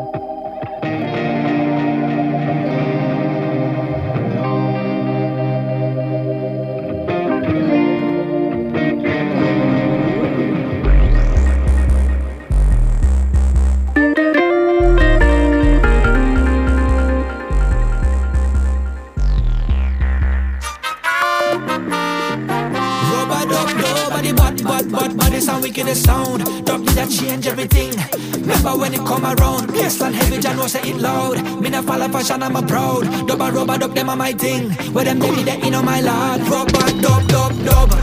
Everything. 27.68 28.42
Remember 28.42 28.78
when 28.78 28.94
it 28.94 29.00
come 29.00 29.26
around? 29.26 29.70
Bassline 29.70 30.14
heavy, 30.14 30.40
Jah 30.40 30.54
know 30.54 30.68
say 30.68 30.82
it 30.90 30.98
loud. 30.98 31.62
Me 31.62 31.70
not 31.70 31.86
follow 31.86 32.08
fashion, 32.08 32.44
I'm 32.44 32.56
a 32.56 32.62
proud. 32.62 33.28
Dub 33.28 33.42
a 33.42 33.52
rubber 33.52 33.78
dub, 33.78 33.94
them 33.94 34.10
are 34.10 34.16
my 34.16 34.34
thing. 34.34 34.72
Where 34.94 35.06
them 35.06 35.20
baby, 35.20 35.44
they 35.44 35.60
you 35.60 35.72
know 35.72 35.82
my 35.82 36.02
lad. 36.02 36.42
Rubber 36.48 37.02
dub 37.02 37.28
dub 37.28 37.66
dub. 37.66 37.94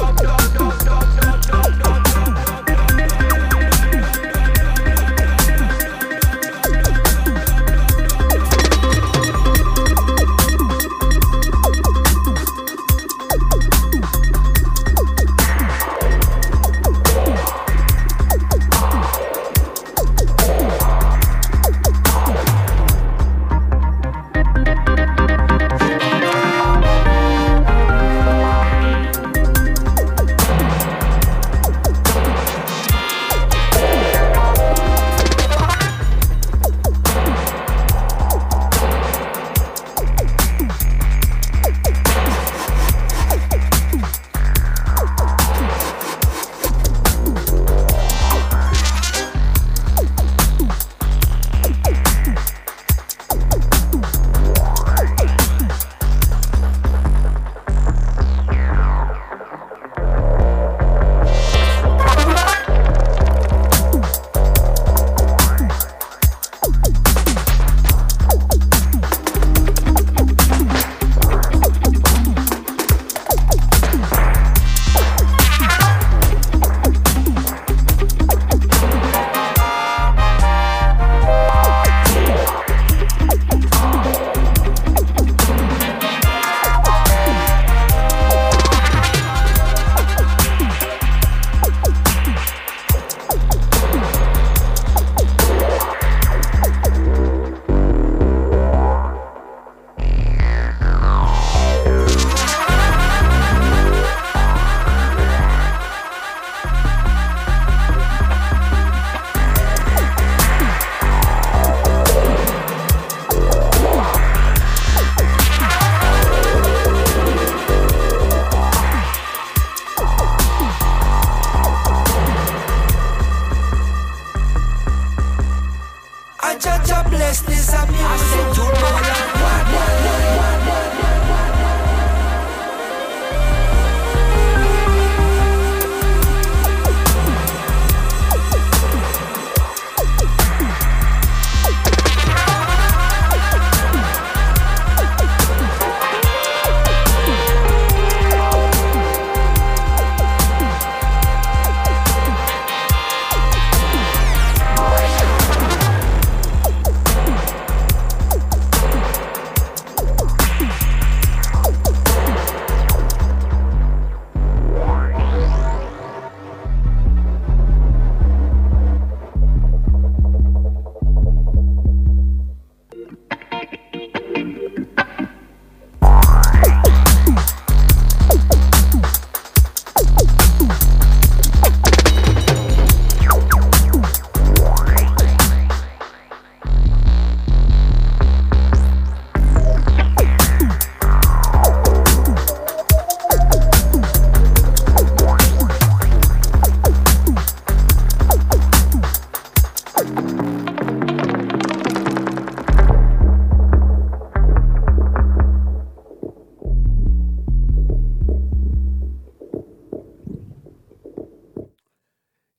I 0.00 0.17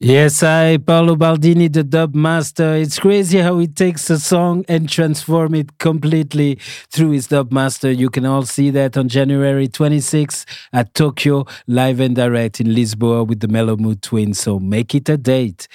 Yes, 0.09 0.41
I, 0.41 0.77
Paolo 0.77 1.15
Baldini, 1.15 1.71
the 1.71 1.83
dub 1.83 2.15
master. 2.15 2.73
It's 2.73 2.97
crazy 2.97 3.37
how 3.37 3.59
he 3.59 3.67
takes 3.67 4.09
a 4.09 4.17
song 4.17 4.65
and 4.67 4.89
transform 4.89 5.53
it 5.53 5.77
completely 5.77 6.55
through 6.89 7.11
his 7.11 7.27
dub 7.27 7.51
master. 7.51 7.91
You 7.91 8.09
can 8.09 8.25
all 8.25 8.41
see 8.41 8.71
that 8.71 8.97
on 8.97 9.07
January 9.07 9.67
26th 9.67 10.47
at 10.73 10.95
Tokyo, 10.95 11.45
live 11.67 11.99
and 11.99 12.15
direct 12.15 12.59
in 12.59 12.69
Lisboa 12.69 13.27
with 13.27 13.41
the 13.41 13.47
Mellow 13.47 13.77
Mood 13.77 14.01
Twins. 14.01 14.39
So 14.39 14.57
make 14.57 14.95
it 14.95 15.07
a 15.09 15.15
date. 15.17 15.67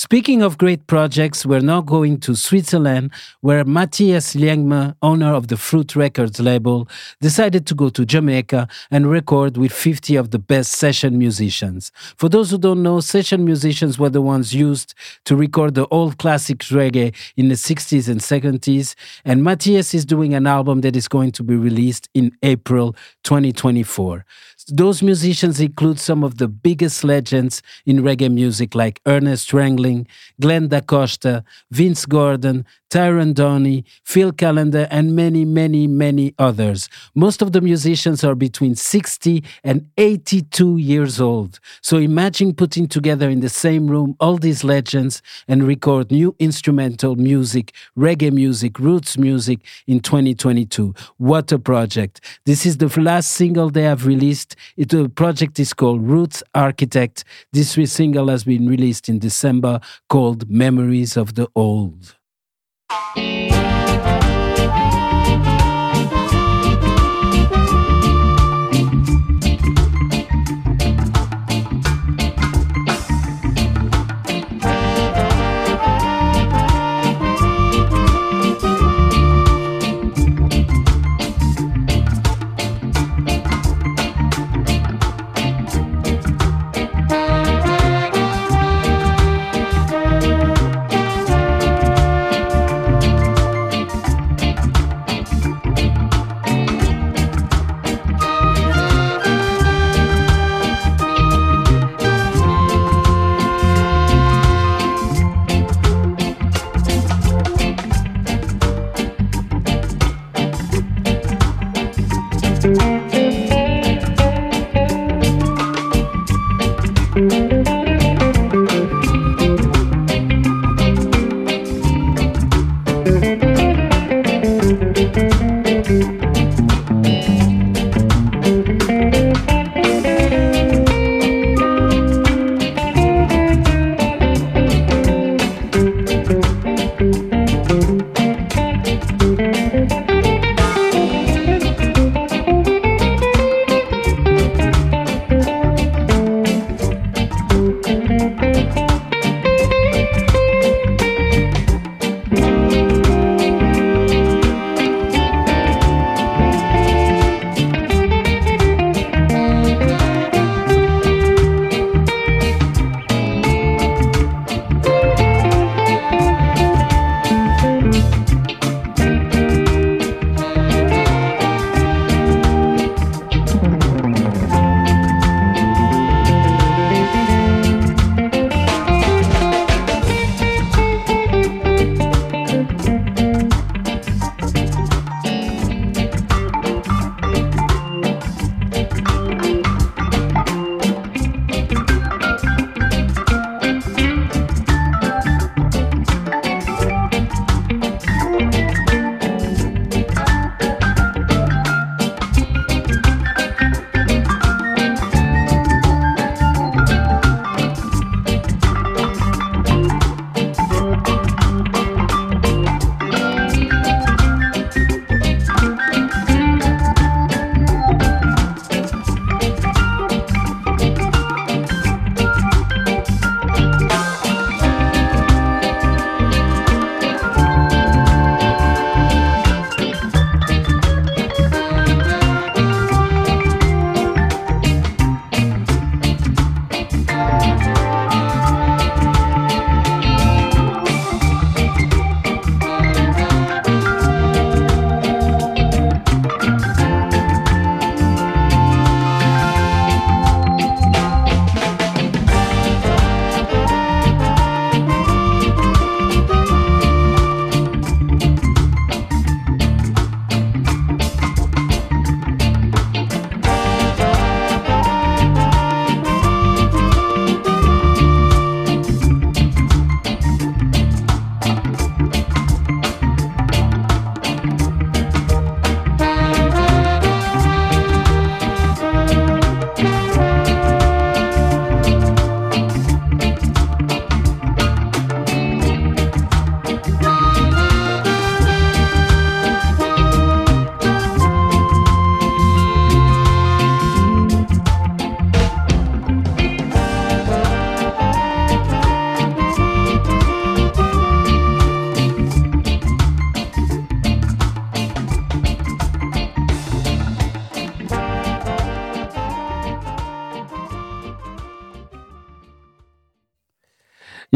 Speaking 0.00 0.42
of 0.42 0.58
great 0.58 0.86
projects, 0.86 1.44
we're 1.44 1.58
now 1.58 1.80
going 1.80 2.20
to 2.20 2.36
Switzerland, 2.36 3.10
where 3.40 3.64
Matthias 3.64 4.36
Liengme, 4.36 4.94
owner 5.02 5.34
of 5.34 5.48
the 5.48 5.56
Fruit 5.56 5.96
Records 5.96 6.38
label, 6.38 6.88
decided 7.20 7.66
to 7.66 7.74
go 7.74 7.88
to 7.88 8.06
Jamaica 8.06 8.68
and 8.92 9.10
record 9.10 9.56
with 9.56 9.72
50 9.72 10.14
of 10.14 10.30
the 10.30 10.38
best 10.38 10.74
session 10.74 11.18
musicians. 11.18 11.90
For 12.16 12.28
those 12.28 12.52
who 12.52 12.58
don't 12.58 12.80
know, 12.80 13.00
session 13.00 13.44
musicians 13.44 13.98
were 13.98 14.08
the 14.08 14.22
ones 14.22 14.54
used 14.54 14.94
to 15.24 15.34
record 15.34 15.74
the 15.74 15.88
old 15.88 16.18
classic 16.18 16.58
reggae 16.58 17.12
in 17.36 17.48
the 17.48 17.56
60s 17.56 18.08
and 18.08 18.20
70s, 18.20 18.94
and 19.24 19.42
Matthias 19.42 19.94
is 19.94 20.04
doing 20.04 20.32
an 20.32 20.46
album 20.46 20.82
that 20.82 20.94
is 20.94 21.08
going 21.08 21.32
to 21.32 21.42
be 21.42 21.56
released 21.56 22.08
in 22.14 22.30
April 22.44 22.94
2024. 23.24 24.24
Those 24.70 25.02
musicians 25.02 25.60
include 25.60 25.98
some 25.98 26.22
of 26.22 26.36
the 26.36 26.46
biggest 26.46 27.02
legends 27.02 27.62
in 27.86 28.00
reggae 28.00 28.30
music 28.30 28.74
like 28.74 29.00
Ernest 29.06 29.50
Ranglin, 29.52 30.06
Glenn 30.40 30.68
Da 30.68 30.80
Costa, 30.80 31.42
Vince 31.70 32.04
Gordon, 32.04 32.66
Tyrone 32.90 33.34
Downie, 33.34 33.84
Fil 34.02 34.32
Callender, 34.32 34.88
and 34.90 35.14
many, 35.14 35.44
many, 35.44 35.86
many 35.86 36.34
others. 36.38 36.88
Most 37.14 37.42
of 37.42 37.52
the 37.52 37.60
musicians 37.60 38.24
are 38.24 38.34
between 38.34 38.74
60 38.74 39.44
and 39.62 39.90
82 39.98 40.78
years 40.78 41.20
old. 41.20 41.60
So 41.82 41.98
imagine 41.98 42.54
putting 42.54 42.88
together 42.88 43.28
in 43.28 43.40
the 43.40 43.50
same 43.50 43.88
room 43.88 44.16
all 44.20 44.38
these 44.38 44.64
legends 44.64 45.20
and 45.46 45.64
record 45.64 46.10
new 46.10 46.34
instrumental 46.38 47.16
music, 47.16 47.74
reggae 47.96 48.32
music, 48.32 48.78
roots 48.78 49.18
music 49.18 49.60
in 49.86 50.00
2022. 50.00 50.94
What 51.18 51.52
a 51.52 51.58
project. 51.58 52.22
This 52.46 52.64
is 52.64 52.78
the 52.78 52.88
last 53.00 53.32
single 53.32 53.68
they 53.68 53.82
have 53.82 54.06
released. 54.06 54.56
It, 54.76 54.90
the 54.90 55.08
project 55.08 55.58
is 55.58 55.72
called 55.72 56.02
Roots 56.02 56.42
Architect. 56.54 57.24
This 57.52 57.72
single 57.92 58.28
has 58.28 58.44
been 58.44 58.68
released 58.68 59.08
in 59.08 59.18
December 59.18 59.80
called 60.08 60.48
Memories 60.50 61.16
of 61.16 61.34
the 61.34 61.48
Old. 61.54 62.16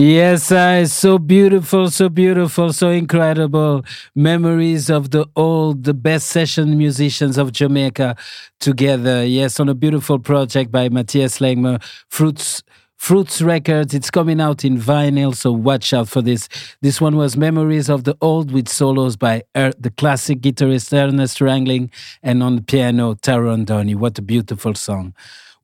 Yes, 0.04 0.50
uh, 0.50 0.84
so 0.86 1.16
beautiful, 1.16 1.88
so 1.88 2.08
beautiful, 2.08 2.72
so 2.72 2.90
incredible. 2.90 3.84
Memories 4.16 4.90
of 4.90 5.12
the 5.12 5.28
old, 5.36 5.84
the 5.84 5.94
best 5.94 6.26
session 6.26 6.76
musicians 6.76 7.38
of 7.38 7.52
Jamaica 7.52 8.16
together. 8.58 9.24
Yes, 9.24 9.60
on 9.60 9.68
a 9.68 9.74
beautiful 9.74 10.18
project 10.18 10.72
by 10.72 10.88
Matthias 10.88 11.38
Liengme, 11.38 11.80
Fruits. 12.08 12.64
Fruits 12.96 13.42
Records. 13.42 13.94
It's 13.94 14.10
coming 14.10 14.40
out 14.40 14.64
in 14.64 14.76
vinyl, 14.76 15.36
so 15.36 15.52
watch 15.52 15.92
out 15.92 16.08
for 16.08 16.22
this. 16.22 16.48
This 16.80 17.00
one 17.00 17.16
was 17.16 17.36
Memories 17.36 17.88
of 17.88 18.02
the 18.02 18.16
Old 18.20 18.50
with 18.50 18.68
solos 18.68 19.16
by 19.16 19.42
er, 19.56 19.72
the 19.78 19.90
classic 19.90 20.40
guitarist 20.40 20.92
Ernest 20.92 21.38
Ranglin 21.38 21.90
and 22.24 22.42
on 22.42 22.56
the 22.56 22.62
piano 22.62 23.14
Tyrone 23.14 23.64
Downie. 23.64 23.96
What 23.96 24.18
a 24.18 24.22
beautiful 24.22 24.74
song. 24.74 25.14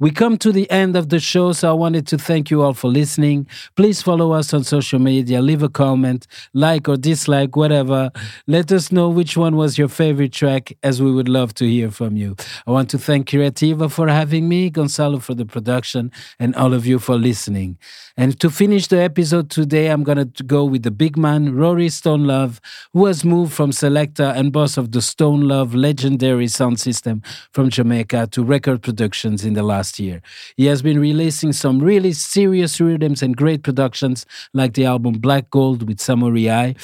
We 0.00 0.12
come 0.12 0.38
to 0.38 0.52
the 0.52 0.70
end 0.70 0.94
of 0.94 1.08
the 1.08 1.18
show, 1.18 1.52
so 1.52 1.70
I 1.70 1.72
wanted 1.72 2.06
to 2.06 2.18
thank 2.18 2.52
you 2.52 2.62
all 2.62 2.72
for 2.72 2.88
listening. 2.88 3.48
Please 3.74 4.00
follow 4.00 4.30
us 4.30 4.54
on 4.54 4.62
social 4.62 5.00
media, 5.00 5.42
leave 5.42 5.60
a 5.60 5.68
comment, 5.68 6.28
like 6.54 6.88
or 6.88 6.96
dislike, 6.96 7.56
whatever. 7.56 8.12
Let 8.46 8.70
us 8.70 8.92
know 8.92 9.08
which 9.08 9.36
one 9.36 9.56
was 9.56 9.76
your 9.76 9.88
favorite 9.88 10.32
track, 10.32 10.72
as 10.84 11.02
we 11.02 11.10
would 11.10 11.28
love 11.28 11.52
to 11.54 11.68
hear 11.68 11.90
from 11.90 12.16
you. 12.16 12.36
I 12.68 12.70
want 12.70 12.90
to 12.90 12.98
thank 12.98 13.28
Creativa 13.28 13.90
for 13.90 14.06
having 14.06 14.48
me, 14.48 14.70
Gonzalo 14.70 15.18
for 15.18 15.34
the 15.34 15.44
production, 15.44 16.12
and 16.38 16.54
all 16.54 16.74
of 16.74 16.86
you 16.86 17.00
for 17.00 17.16
listening. 17.16 17.76
And 18.18 18.38
to 18.40 18.50
finish 18.50 18.88
the 18.88 19.00
episode 19.00 19.48
today, 19.48 19.92
I'm 19.92 20.02
going 20.02 20.32
to 20.32 20.42
go 20.42 20.64
with 20.64 20.82
the 20.82 20.90
big 20.90 21.16
man, 21.16 21.54
Rory 21.54 21.88
Stone 21.88 22.24
Love, 22.24 22.60
who 22.92 23.06
has 23.06 23.24
moved 23.24 23.52
from 23.52 23.70
selector 23.70 24.24
and 24.24 24.52
boss 24.52 24.76
of 24.76 24.90
the 24.90 25.00
Stone 25.00 25.42
Love 25.42 25.72
legendary 25.72 26.48
sound 26.48 26.80
system 26.80 27.22
from 27.52 27.70
Jamaica 27.70 28.26
to 28.32 28.42
record 28.42 28.82
productions 28.82 29.44
in 29.44 29.54
the 29.54 29.62
last 29.62 30.00
year. 30.00 30.20
He 30.56 30.66
has 30.66 30.82
been 30.82 30.98
releasing 30.98 31.52
some 31.52 31.78
really 31.78 32.12
serious 32.12 32.80
rhythms 32.80 33.22
and 33.22 33.36
great 33.36 33.62
productions, 33.62 34.26
like 34.52 34.74
the 34.74 34.84
album 34.84 35.20
Black 35.20 35.48
Gold 35.50 35.86
with 35.86 36.00
Samory 36.00 36.50
I. 36.50 36.74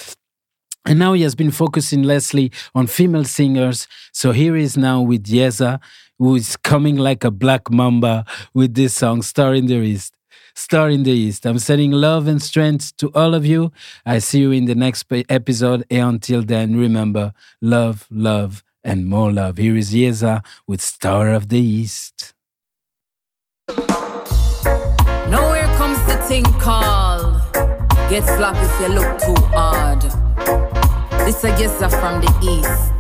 And 0.87 1.01
now 1.01 1.15
he 1.15 1.23
has 1.23 1.35
been 1.35 1.51
focusing 1.51 2.05
Leslie 2.05 2.53
on 2.77 2.87
female 2.87 3.25
singers. 3.25 3.89
So 4.13 4.31
here 4.31 4.55
he 4.55 4.63
is 4.63 4.77
now 4.77 5.03
with 5.03 5.25
Yeza, 5.25 5.81
who 6.17 6.37
is 6.37 6.57
coming 6.57 6.95
like 6.95 7.25
a 7.25 7.33
black 7.33 7.73
mamba 7.73 8.25
with 8.55 8.75
this 8.75 8.95
song, 8.95 9.23
Star 9.23 9.53
in 9.53 9.67
the 9.67 9.81
East. 9.81 10.14
Star 10.55 10.89
in 10.89 11.03
the 11.03 11.11
East. 11.11 11.45
I'm 11.47 11.59
sending 11.59 11.91
love 11.91 12.27
and 12.27 12.41
strength 12.41 12.97
to 12.99 13.11
all 13.15 13.35
of 13.35 13.45
you. 13.45 13.73
I 14.07 14.19
see 14.19 14.41
you 14.41 14.53
in 14.53 14.67
the 14.67 14.75
next 14.75 15.07
episode. 15.11 15.85
And 15.91 16.15
until 16.15 16.43
then, 16.43 16.77
remember 16.77 17.33
love, 17.61 18.07
love, 18.11 18.63
and 18.83 19.07
more 19.07 19.33
love. 19.33 19.57
Here 19.59 19.77
is 19.77 19.93
Yeza 19.93 20.45
with 20.67 20.81
Star 20.81 21.33
of 21.33 21.49
the 21.49 21.61
East. 21.61 22.35
Now 25.29 25.53
here 25.53 25.71
comes 25.77 25.99
the 26.07 26.17
thing 26.29 26.45
called 26.61 27.41
Get 28.09 28.25
slapped 28.25 28.59
if 28.63 28.81
you 28.81 28.89
look 28.95 29.19
too 29.19 29.43
hard. 29.47 30.03
This 31.27 31.43
a 31.43 31.51
Yeza 31.51 31.91
from 31.91 32.21
the 32.21 32.31
East. 32.43 32.95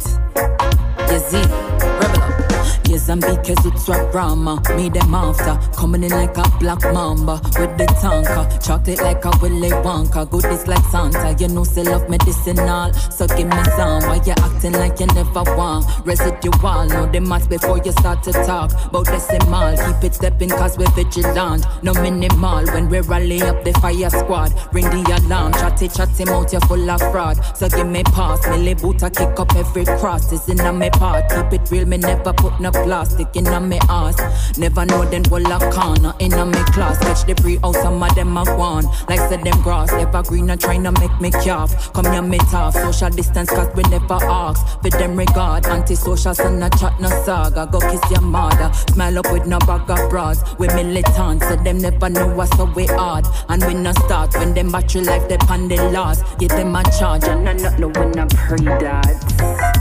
Yazzie. 2.89 3.05
Mozambique 3.05 3.55
zutswa 3.62 4.11
Brahma, 4.11 4.61
me 4.76 4.89
them 4.89 5.14
after. 5.14 5.59
Coming 5.76 6.05
in 6.05 6.11
like 6.11 6.37
a 6.37 6.49
black 6.59 6.80
mamba 6.93 7.41
with 7.59 7.76
the 7.76 7.87
tanker. 8.01 8.59
Chocolate 8.61 9.03
like 9.03 9.24
a 9.24 9.30
Willy 9.43 9.70
Wonka, 9.70 10.28
goodies 10.30 10.66
like 10.66 10.85
Santa. 10.87 11.37
You 11.39 11.49
know, 11.49 11.64
say 11.64 11.82
love 11.82 12.09
medicinal, 12.09 12.93
so 12.95 13.26
give 13.26 13.49
me 13.49 13.64
some. 13.76 14.03
Why 14.05 14.20
you 14.24 14.32
acting 14.32 14.72
like 14.72 15.01
you 15.01 15.07
never 15.07 15.43
want? 15.57 15.87
Residual, 16.05 16.87
know 16.87 17.07
the 17.07 17.20
maths 17.20 17.47
before 17.47 17.78
you 17.85 17.93
start 17.93 18.22
to 18.24 18.32
talk. 18.32 18.72
About 18.87 19.07
decimal, 19.07 19.76
keep 19.76 20.05
it 20.05 20.14
stepping 20.14 20.49
cause 20.51 20.78
we're 20.78 20.91
vigilant. 20.93 21.66
No 21.82 21.93
minimal, 21.95 22.66
when 22.72 22.89
we 22.89 23.01
rally 23.01 23.43
up 23.43 23.64
the 23.64 23.72
fire 23.74 24.11
squad. 24.11 24.53
Ring 24.72 24.89
the 24.89 25.20
alarm, 25.26 25.53
chatty 25.53 25.89
chatty 25.89 26.24
mouth, 26.24 26.53
you 26.53 26.61
full 26.61 26.91
of 26.91 27.01
fraud. 27.12 27.39
So 27.57 27.68
give 27.68 27.87
me 27.87 28.03
pass, 28.03 28.47
me 28.49 28.74
boot, 28.74 29.03
I 29.03 29.11
kick 29.11 29.39
up 29.39 29.55
every 29.55 29.85
cross. 29.85 30.32
It's 30.32 30.49
in 30.49 30.61
a 30.61 30.72
me 30.72 30.91
part, 30.91 31.28
keep 31.28 31.61
it 31.61 31.70
real, 31.70 31.87
me 31.87 31.99
never 31.99 32.32
put 32.32 32.59
no 32.61 32.70
plastic 32.85 33.29
in 33.35 33.47
a 33.47 33.61
me 33.61 33.79
ass. 33.89 34.16
Never 34.59 34.85
know 34.85 35.05
them 35.05 35.22
will 35.31 35.47
a 35.53 35.59
corner 35.70 36.14
in 36.18 36.33
a 36.33 36.45
me 36.45 36.62
class. 36.72 36.99
Catch 36.99 37.27
the 37.27 37.35
pre 37.35 37.59
out, 37.64 37.75
some 37.77 38.03
of 38.03 38.14
them 38.14 38.37
have 38.37 38.57
won. 38.59 38.85
Like 39.09 39.20
said 39.29 39.45
them 39.45 39.61
grass, 39.62 39.91
green 40.29 40.51
and 40.51 40.61
trying 40.61 40.85
to 40.85 40.93
make 40.93 41.20
me 41.20 41.31
calf. 41.31 41.93
Come 41.93 42.07
here, 42.07 42.22
me 42.22 42.39
tough. 42.51 42.75
Social 42.75 43.11
distance, 43.11 43.51
cause 43.51 43.68
we 43.75 43.83
never 43.85 44.14
ask. 44.14 44.61
For 44.83 44.91
them 44.91 45.16
regard, 45.16 45.66
anti-social, 45.66 46.35
son 46.35 46.62
a 46.62 46.70
chat 46.70 47.01
no 47.01 47.09
saga. 47.25 47.68
Go 47.70 47.81
kiss 47.81 48.01
your 48.11 48.20
mother. 48.20 48.72
Smile 48.93 49.18
up 49.18 49.33
with 49.33 49.47
no 49.47 49.59
bag 49.61 49.91
of 49.91 50.11
bras. 50.11 50.43
We 50.59 50.68
militant, 50.68 51.43
so 51.43 51.57
them 51.57 51.79
never 51.79 52.09
know 52.09 52.29
what's 52.35 52.57
so 52.57 52.64
we 52.64 52.87
hard. 52.87 53.27
And 53.49 53.64
we 53.64 53.75
not 53.75 53.99
start 54.05 54.35
when 54.35 54.55
them 54.55 54.70
battery 54.70 55.03
life, 55.03 55.29
pan 55.47 55.68
the 55.68 55.77
loss. 55.91 56.22
Get 56.37 56.51
them 56.51 56.75
a 56.75 56.83
charge, 56.99 57.25
and 57.25 57.49
I 57.49 57.53
not 57.53 57.79
know 57.79 57.89
when 57.89 58.18
I 58.18 58.27
pray 58.27 58.64
that. 58.64 59.74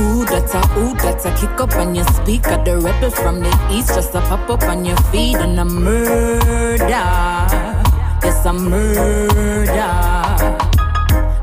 Ooh, 0.00 0.24
that's 0.24 0.54
a 0.54 0.60
ooh, 0.78 0.94
that's 0.94 1.24
a 1.24 1.34
kick 1.34 1.60
up 1.60 1.74
on 1.74 1.94
your 1.94 2.04
speaker. 2.06 2.62
The 2.64 2.78
rebel 2.78 3.10
from 3.10 3.40
the 3.40 3.50
east 3.72 3.88
just 3.88 4.14
a 4.14 4.20
pop 4.20 4.48
up 4.48 4.62
on 4.62 4.84
your 4.84 4.96
feet 5.10 5.36
and 5.36 5.58
a 5.58 5.64
murder. 5.64 6.86
Yes, 6.88 8.46
a 8.46 8.52
murder. 8.52 9.90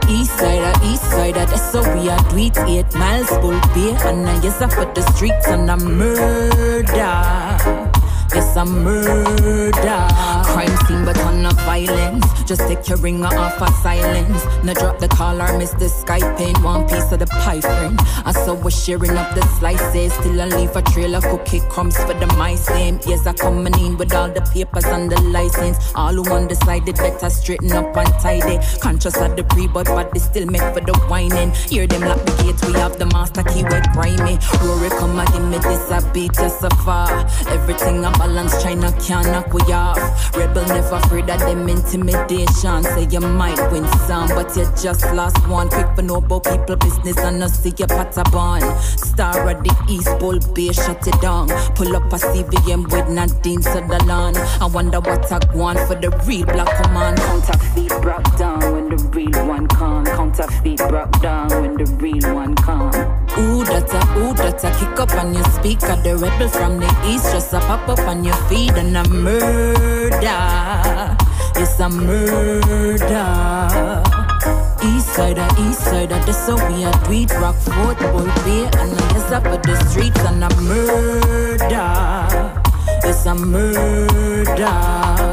East 0.07 0.37
side, 0.37 0.83
east 0.83 1.03
side, 1.03 1.35
that's 1.35 1.71
so 1.71 1.81
we 1.95 2.09
are 2.09 2.19
do 2.29 2.37
it. 2.37 2.57
Eight 2.59 2.93
miles 2.95 3.27
full 3.27 3.59
beer 3.73 3.97
and 4.05 4.29
I 4.29 4.41
yes, 4.41 4.61
I 4.61 4.69
for 4.69 4.85
the 4.93 5.01
streets 5.11 5.47
and 5.47 5.69
a 5.69 5.75
murder. 5.75 6.85
It's 8.33 8.55
a 8.55 8.65
murder. 8.65 10.07
Crime 10.45 10.75
scene, 10.85 11.05
but 11.05 11.17
on 11.19 11.43
no 11.43 11.49
violence. 11.65 12.25
Just 12.43 12.61
take 12.67 12.87
your 12.87 12.97
ringer 12.99 13.27
off 13.27 13.61
of 13.61 13.73
silence. 13.81 14.45
Now 14.63 14.73
drop 14.73 14.99
the 14.99 15.07
call 15.07 15.41
or 15.41 15.57
miss 15.57 15.71
the 15.71 15.85
Skype 15.85 16.39
in. 16.39 16.61
One 16.63 16.87
piece 16.87 17.11
of 17.11 17.19
the 17.19 17.27
pie 17.27 17.61
friend. 17.61 17.99
I 18.25 18.31
saw 18.31 18.53
we're 18.53 18.69
sharing 18.69 19.17
up 19.17 19.33
the 19.35 19.41
slices. 19.57 20.13
Still, 20.13 20.41
I 20.41 20.45
leave 20.45 20.75
a 20.75 20.81
trail 20.81 21.15
of 21.15 21.23
cookie 21.23 21.61
crumbs 21.69 21.97
for 21.97 22.13
the 22.13 22.27
mice. 22.37 22.65
Same 22.65 22.99
yes, 23.05 23.25
I 23.27 23.33
coming 23.33 23.77
in 23.79 23.97
with 23.97 24.13
all 24.13 24.29
the 24.29 24.41
papers 24.41 24.85
and 24.85 25.11
the 25.11 25.19
license. 25.21 25.77
All 25.95 26.13
who 26.13 26.23
undecided 26.31 26.95
better 26.95 27.29
straighten 27.29 27.71
up 27.71 27.95
and 27.95 28.13
tidy. 28.19 28.59
Conscious 28.79 29.17
of 29.17 29.35
the 29.35 29.43
pre, 29.43 29.67
but 29.67 29.85
but 29.87 30.11
they 30.13 30.19
still 30.19 30.45
make 30.45 30.61
for 30.73 30.81
the 30.81 30.93
whining. 31.09 31.51
Hear 31.69 31.87
them 31.87 32.01
lock 32.01 32.23
the 32.25 32.43
gates, 32.43 32.65
we 32.65 32.73
have 32.73 32.97
the 32.97 33.05
master 33.07 33.43
key, 33.43 33.63
we 33.63 33.79
grimy. 33.93 34.37
Rory, 34.63 34.89
come 34.89 35.19
and 35.19 35.29
give 35.33 35.43
me 35.43 35.57
this, 35.59 35.91
I 35.91 35.99
beat 36.11 36.35
so 36.35 36.69
far. 36.85 37.09
Everything 37.47 38.05
I'm 38.05 38.14
balance, 38.17 38.61
China 38.61 38.91
can't 39.01 39.27
knock 39.27 39.53
we 39.53 39.61
off. 39.71 40.35
Rebel 40.35 40.65
never 40.67 40.95
afraid 40.95 41.29
of 41.29 41.39
them 41.39 41.67
intimidation. 41.69 42.83
Say 42.83 43.07
you 43.09 43.19
might 43.19 43.59
win 43.71 43.85
some, 44.07 44.29
but 44.29 44.55
you 44.55 44.65
just 44.81 45.05
lost 45.13 45.47
one. 45.47 45.69
Quick 45.69 45.87
for 45.95 46.01
no 46.01 46.21
people 46.21 46.75
business 46.75 47.17
and 47.17 47.39
not 47.39 47.51
see 47.51 47.73
your 47.77 47.87
patabon. 47.87 48.61
Star 48.97 49.49
of 49.49 49.63
the 49.63 49.73
East 49.89 50.17
Bull 50.19 50.39
Bay, 50.53 50.71
shut 50.71 51.07
it 51.07 51.19
down. 51.21 51.47
Pull 51.75 51.95
up 51.95 52.11
a 52.11 52.17
CVM 52.17 52.91
with 52.91 53.09
Nadine 53.09 53.61
Sutherland. 53.61 54.37
I 54.37 54.65
wonder 54.65 54.99
what 54.99 55.31
I 55.31 55.39
want 55.55 55.79
for 55.87 55.95
the 55.95 56.09
real 56.25 56.45
black 56.45 56.83
command. 56.83 57.17
Counterfeit 57.17 58.01
broke 58.01 58.37
down 58.37 58.74
the 58.97 59.03
real 59.09 59.47
one 59.47 59.67
come. 59.67 60.05
Counterfeit 60.05 60.77
broke 60.89 61.21
down 61.21 61.49
when 61.49 61.75
the 61.75 61.85
real 61.99 62.35
one 62.35 62.55
come. 62.55 62.93
Ooh, 63.37 63.63
that's 63.63 63.93
a, 63.93 63.97
ooh, 64.17 64.33
that's 64.33 64.63
a 64.63 64.71
kick 64.71 64.99
up 64.99 65.13
on 65.13 65.33
your 65.33 65.43
speaker. 65.45 65.95
The 66.03 66.17
rebel 66.17 66.47
from 66.49 66.79
the 66.79 66.87
east 67.05 67.31
just 67.31 67.53
a 67.53 67.59
pop 67.59 67.87
up 67.87 67.99
on 67.99 68.23
your 68.23 68.35
feet 68.47 68.73
and 68.73 68.95
a 68.95 69.07
murder. 69.09 70.17
It's 71.55 71.79
a 71.79 71.89
murder. 71.89 73.25
East 74.83 75.07
side, 75.15 75.39
east 75.59 75.81
side, 75.81 76.09
that's 76.09 76.47
how 76.47 76.55
we 76.69 76.85
are 76.85 77.05
tweet 77.05 77.31
rock 77.33 77.55
fort, 77.55 77.97
boy, 77.99 78.29
beer, 78.43 78.69
and 78.77 78.93
I 78.93 79.13
guess 79.13 79.31
up 79.31 79.45
at 79.45 79.63
the 79.63 79.75
streets 79.89 80.19
and 80.19 80.43
a 80.43 80.49
murder. 80.61 81.95
It's 83.03 83.25
a 83.25 83.33
murder. 83.35 85.24